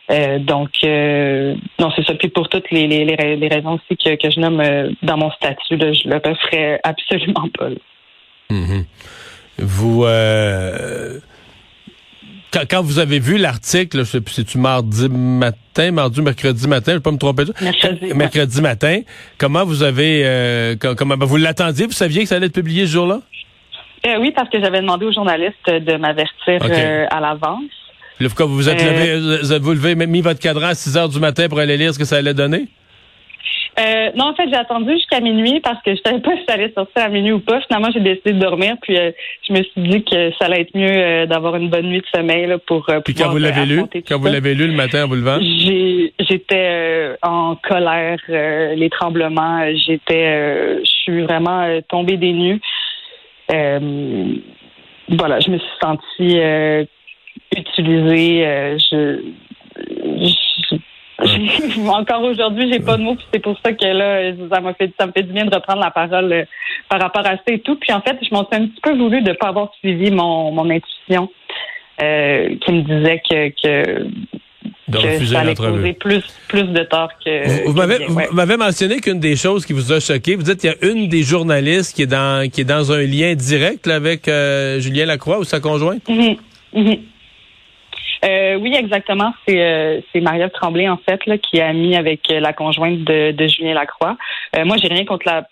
Euh, 0.09 0.39
donc, 0.39 0.69
euh, 0.83 1.55
non, 1.79 1.91
c'est 1.95 2.05
ça. 2.05 2.13
Puis 2.13 2.29
pour 2.29 2.47
toutes 2.47 2.71
les, 2.71 2.87
les, 2.87 3.05
les, 3.05 3.47
raisons 3.47 3.73
aussi 3.73 3.97
que, 3.97 4.15
que 4.15 4.31
je 4.31 4.39
nomme 4.39 4.61
euh, 4.61 4.91
dans 5.01 5.17
mon 5.17 5.29
statut, 5.31 5.75
là, 5.75 5.91
je 5.91 6.07
le 6.07 6.15
referais 6.15 6.79
absolument 6.83 7.49
pas. 7.57 7.69
Mm-hmm. 8.49 8.83
Vous, 9.59 10.05
euh, 10.05 11.19
quand, 12.51 12.61
quand, 12.69 12.81
vous 12.81 12.99
avez 12.99 13.19
vu 13.19 13.37
l'article, 13.37 13.99
je 13.99 14.03
sais 14.03 14.21
plus, 14.21 14.35
c'est-tu 14.35 14.57
mardi 14.57 15.09
matin, 15.09 15.91
mardi, 15.91 16.21
mercredi 16.21 16.67
matin, 16.67 16.91
je 16.91 16.91
ne 16.91 16.97
vais 16.97 17.03
pas 17.03 17.11
me 17.11 17.17
tromper. 17.17 17.43
Mercredi, 17.61 18.13
mercredi 18.13 18.61
matin. 18.61 19.01
Comment 19.37 19.65
vous 19.65 19.83
avez, 19.83 20.21
euh, 20.25 20.75
comment, 20.97 21.17
ben, 21.17 21.25
vous 21.25 21.37
l'attendiez, 21.37 21.87
vous 21.87 21.91
saviez 21.91 22.21
que 22.21 22.29
ça 22.29 22.35
allait 22.35 22.47
être 22.47 22.53
publié 22.53 22.85
ce 22.85 22.91
jour-là? 22.91 23.21
Euh, 24.05 24.17
oui, 24.19 24.31
parce 24.35 24.49
que 24.49 24.59
j'avais 24.61 24.81
demandé 24.81 25.05
aux 25.05 25.11
journalistes 25.11 25.67
de 25.67 25.97
m'avertir 25.97 26.61
à 27.11 27.19
l'avance. 27.19 27.63
Là, 28.19 28.27
vous 28.29 28.55
vous 28.55 28.69
êtes 28.69 28.81
levé, 28.81 29.39
vous 29.41 29.51
avez 29.51 29.73
levé, 29.73 29.95
mis 30.07 30.21
votre 30.21 30.39
cadran 30.39 30.67
à 30.67 30.75
6 30.75 30.97
heures 30.97 31.09
du 31.09 31.19
matin 31.19 31.47
pour 31.49 31.59
aller 31.59 31.77
lire 31.77 31.93
ce 31.93 31.99
que 31.99 32.05
ça 32.05 32.17
allait 32.17 32.33
donner? 32.33 32.67
Euh, 33.79 34.11
non, 34.15 34.25
en 34.25 34.33
fait, 34.33 34.49
j'ai 34.49 34.55
attendu 34.55 34.91
jusqu'à 34.93 35.19
minuit 35.19 35.59
parce 35.59 35.81
que 35.83 35.95
je 35.95 36.01
savais 36.03 36.19
pas 36.19 36.31
si 36.37 36.45
ça 36.47 36.55
allait 36.55 36.71
sortir 36.73 37.03
à 37.03 37.09
minuit 37.09 37.31
ou 37.31 37.39
pas. 37.39 37.61
Finalement, 37.61 37.89
j'ai 37.93 37.99
décidé 37.99 38.33
de 38.33 38.39
dormir, 38.39 38.75
puis 38.81 38.97
euh, 38.97 39.11
je 39.47 39.53
me 39.53 39.61
suis 39.61 39.81
dit 39.81 40.03
que 40.03 40.31
ça 40.39 40.45
allait 40.45 40.61
être 40.61 40.75
mieux 40.75 40.97
euh, 40.97 41.25
d'avoir 41.27 41.55
une 41.55 41.69
bonne 41.69 41.87
nuit 41.87 42.01
de 42.01 42.07
sommeil 42.13 42.47
là, 42.47 42.57
pour. 42.57 42.89
puis 43.05 43.13
quand 43.13 43.29
vous 43.29 43.37
l'avez 43.37 43.65
lu, 43.65 43.83
quand 44.07 44.19
vous 44.19 44.27
l'avez 44.27 44.55
lu 44.55 44.67
le 44.67 44.73
matin 44.73 45.05
en 45.05 45.07
vous 45.07 45.15
levant, 45.15 45.39
j'étais 46.19 47.15
en 47.21 47.55
colère, 47.55 48.19
les 48.27 48.89
tremblements, 48.89 49.63
j'étais, 49.75 50.79
je 50.83 50.89
suis 51.03 51.21
vraiment 51.21 51.79
tombée 51.87 52.17
des 52.17 52.33
nues. 52.33 52.59
voilà, 53.49 55.39
je 55.39 55.51
me 55.51 55.59
suis 55.59 55.77
sentie 55.79 56.39
utilisée. 57.55 58.77
je 58.89 59.21
encore 61.89 62.23
aujourd'hui, 62.23 62.71
j'ai 62.71 62.79
pas 62.79 62.97
de 62.97 63.03
mots, 63.03 63.15
puis 63.15 63.25
c'est 63.33 63.39
pour 63.39 63.57
ça 63.63 63.73
que 63.73 63.85
là, 63.85 64.33
ça 64.49 64.61
m'a 64.61 64.73
fait, 64.73 64.91
ça 64.99 65.07
me 65.07 65.11
fait 65.11 65.23
du 65.23 65.33
bien 65.33 65.45
de 65.45 65.53
reprendre 65.53 65.81
la 65.81 65.91
parole 65.91 66.31
euh, 66.31 66.45
par 66.89 67.01
rapport 67.01 67.25
à 67.25 67.35
ça 67.37 67.43
et 67.47 67.59
tout. 67.59 67.75
Puis 67.75 67.91
en 67.91 68.01
fait, 68.01 68.17
je 68.21 68.33
m'en 68.33 68.45
suis 68.45 68.55
un 68.61 68.67
petit 68.67 68.81
peu 68.81 68.95
voulu 68.95 69.21
de 69.21 69.33
pas 69.33 69.47
avoir 69.47 69.71
suivi 69.79 70.11
mon, 70.11 70.51
mon 70.51 70.69
intuition 70.69 71.29
euh, 72.01 72.55
qui 72.61 72.71
me 72.71 72.81
disait 72.81 73.21
que, 73.29 73.49
que 73.61 74.07
que 74.91 75.25
ça 75.25 75.41
allait 75.41 75.55
causer 75.55 75.93
plus, 75.93 76.23
plus 76.47 76.63
de 76.63 76.83
tort 76.83 77.09
que. 77.23 77.65
Vous, 77.65 77.73
m'avez 78.33 78.57
mentionné 78.57 78.99
qu'une 78.99 79.19
des 79.19 79.35
choses 79.35 79.65
qui 79.65 79.73
vous 79.73 79.91
a 79.91 79.99
choqué, 79.99 80.35
vous 80.35 80.43
dites 80.43 80.59
qu'il 80.59 80.69
y 80.69 80.73
a 80.73 80.89
une 80.89 81.09
des 81.09 81.23
journalistes 81.23 81.95
qui 81.95 82.03
est 82.03 82.07
dans 82.07 82.49
qui 82.49 82.61
est 82.61 82.65
dans 82.65 82.91
un 82.91 83.01
lien 83.01 83.35
direct 83.35 83.87
avec 83.87 84.27
euh, 84.27 84.79
Julien 84.79 85.05
Lacroix 85.05 85.39
ou 85.39 85.43
sa 85.43 85.59
conjointe? 85.59 86.03
Mm-hmm. 86.07 86.37
Mm-hmm. 86.73 86.99
Euh, 88.25 88.55
oui, 88.55 88.75
exactement. 88.75 89.33
C'est 89.47 89.61
euh, 89.61 90.01
c'est 90.11 90.21
Maria 90.21 90.49
Tremblay 90.49 90.89
en 90.89 90.97
fait 90.97 91.25
là, 91.25 91.37
qui 91.37 91.61
a 91.61 91.71
mis 91.73 91.95
avec 91.95 92.27
la 92.29 92.53
conjointe 92.53 93.03
de, 93.03 93.31
de 93.31 93.47
Julien 93.47 93.73
Lacroix. 93.73 94.17
Euh, 94.55 94.65
moi, 94.65 94.77
j'ai 94.77 94.87
rien 94.87 95.05
contre 95.05 95.27
la 95.27 95.47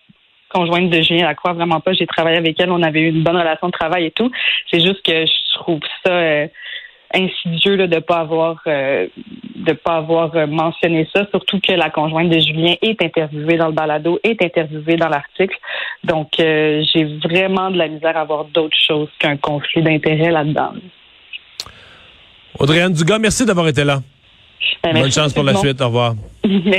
conjointe 0.50 0.89
de 0.89 1.01
Julien 1.01 1.25
Lacroix, 1.25 1.53
vraiment 1.53 1.79
pas. 1.79 1.93
J'ai 1.93 2.07
travaillé 2.07 2.38
avec 2.38 2.60
elle, 2.60 2.72
on 2.72 2.81
avait 2.81 3.01
eu 3.01 3.10
une 3.10 3.24
bonne 3.24 3.38
relation 3.38 3.67
de 3.67 3.72
travail 3.72 4.05
et 4.05 4.12
tout. 4.12 4.31
C'est 4.72 4.79
juste 4.79 5.01
que 5.03 5.25
je 5.25 5.53
trouve 5.55 5.79
ça 6.05 6.12
euh, 6.12 6.48
insidieux 7.13 7.75
là, 7.75 7.88
de 7.88 8.00
pas 8.00 8.19
avoir 8.19 8.62
euh, 8.67 9.07
de 9.55 9.74
pas 9.74 9.98
avoir 9.98 10.48
mentionné 10.48 11.07
ça, 11.15 11.25
surtout 11.29 11.60
que 11.60 11.72
la 11.72 11.89
conjointe 11.89 12.29
de 12.29 12.39
Julien 12.39 12.75
est 12.81 13.01
interviewée 13.01 13.57
dans 13.57 13.67
le 13.67 13.74
balado, 13.74 14.19
est 14.24 14.41
interviewée 14.41 14.95
dans 14.95 15.10
l'article. 15.10 15.57
Donc, 16.03 16.34
j'ai 16.38 17.03
vraiment 17.24 17.72
de 17.72 17.77
la 17.77 17.88
misère 17.88 18.17
à 18.17 18.22
avoir 18.22 18.45
d'autres 18.45 18.77
choses 18.77 19.10
qu'un 19.19 19.38
conflit 19.38 19.81
d'intérêt 19.81 20.31
là-dedans. 20.31 20.74
Audrey-Anne 22.59 22.93
Dugas, 22.93 23.19
merci 23.19 23.45
d'avoir 23.45 23.67
été 23.67 23.83
là. 23.83 24.01
Ben, 24.83 24.93
Bonne 24.93 25.12
chance 25.12 25.33
pour 25.33 25.43
la 25.43 25.55
suite. 25.55 25.81
Au 25.81 25.88
revoir. 25.88 26.15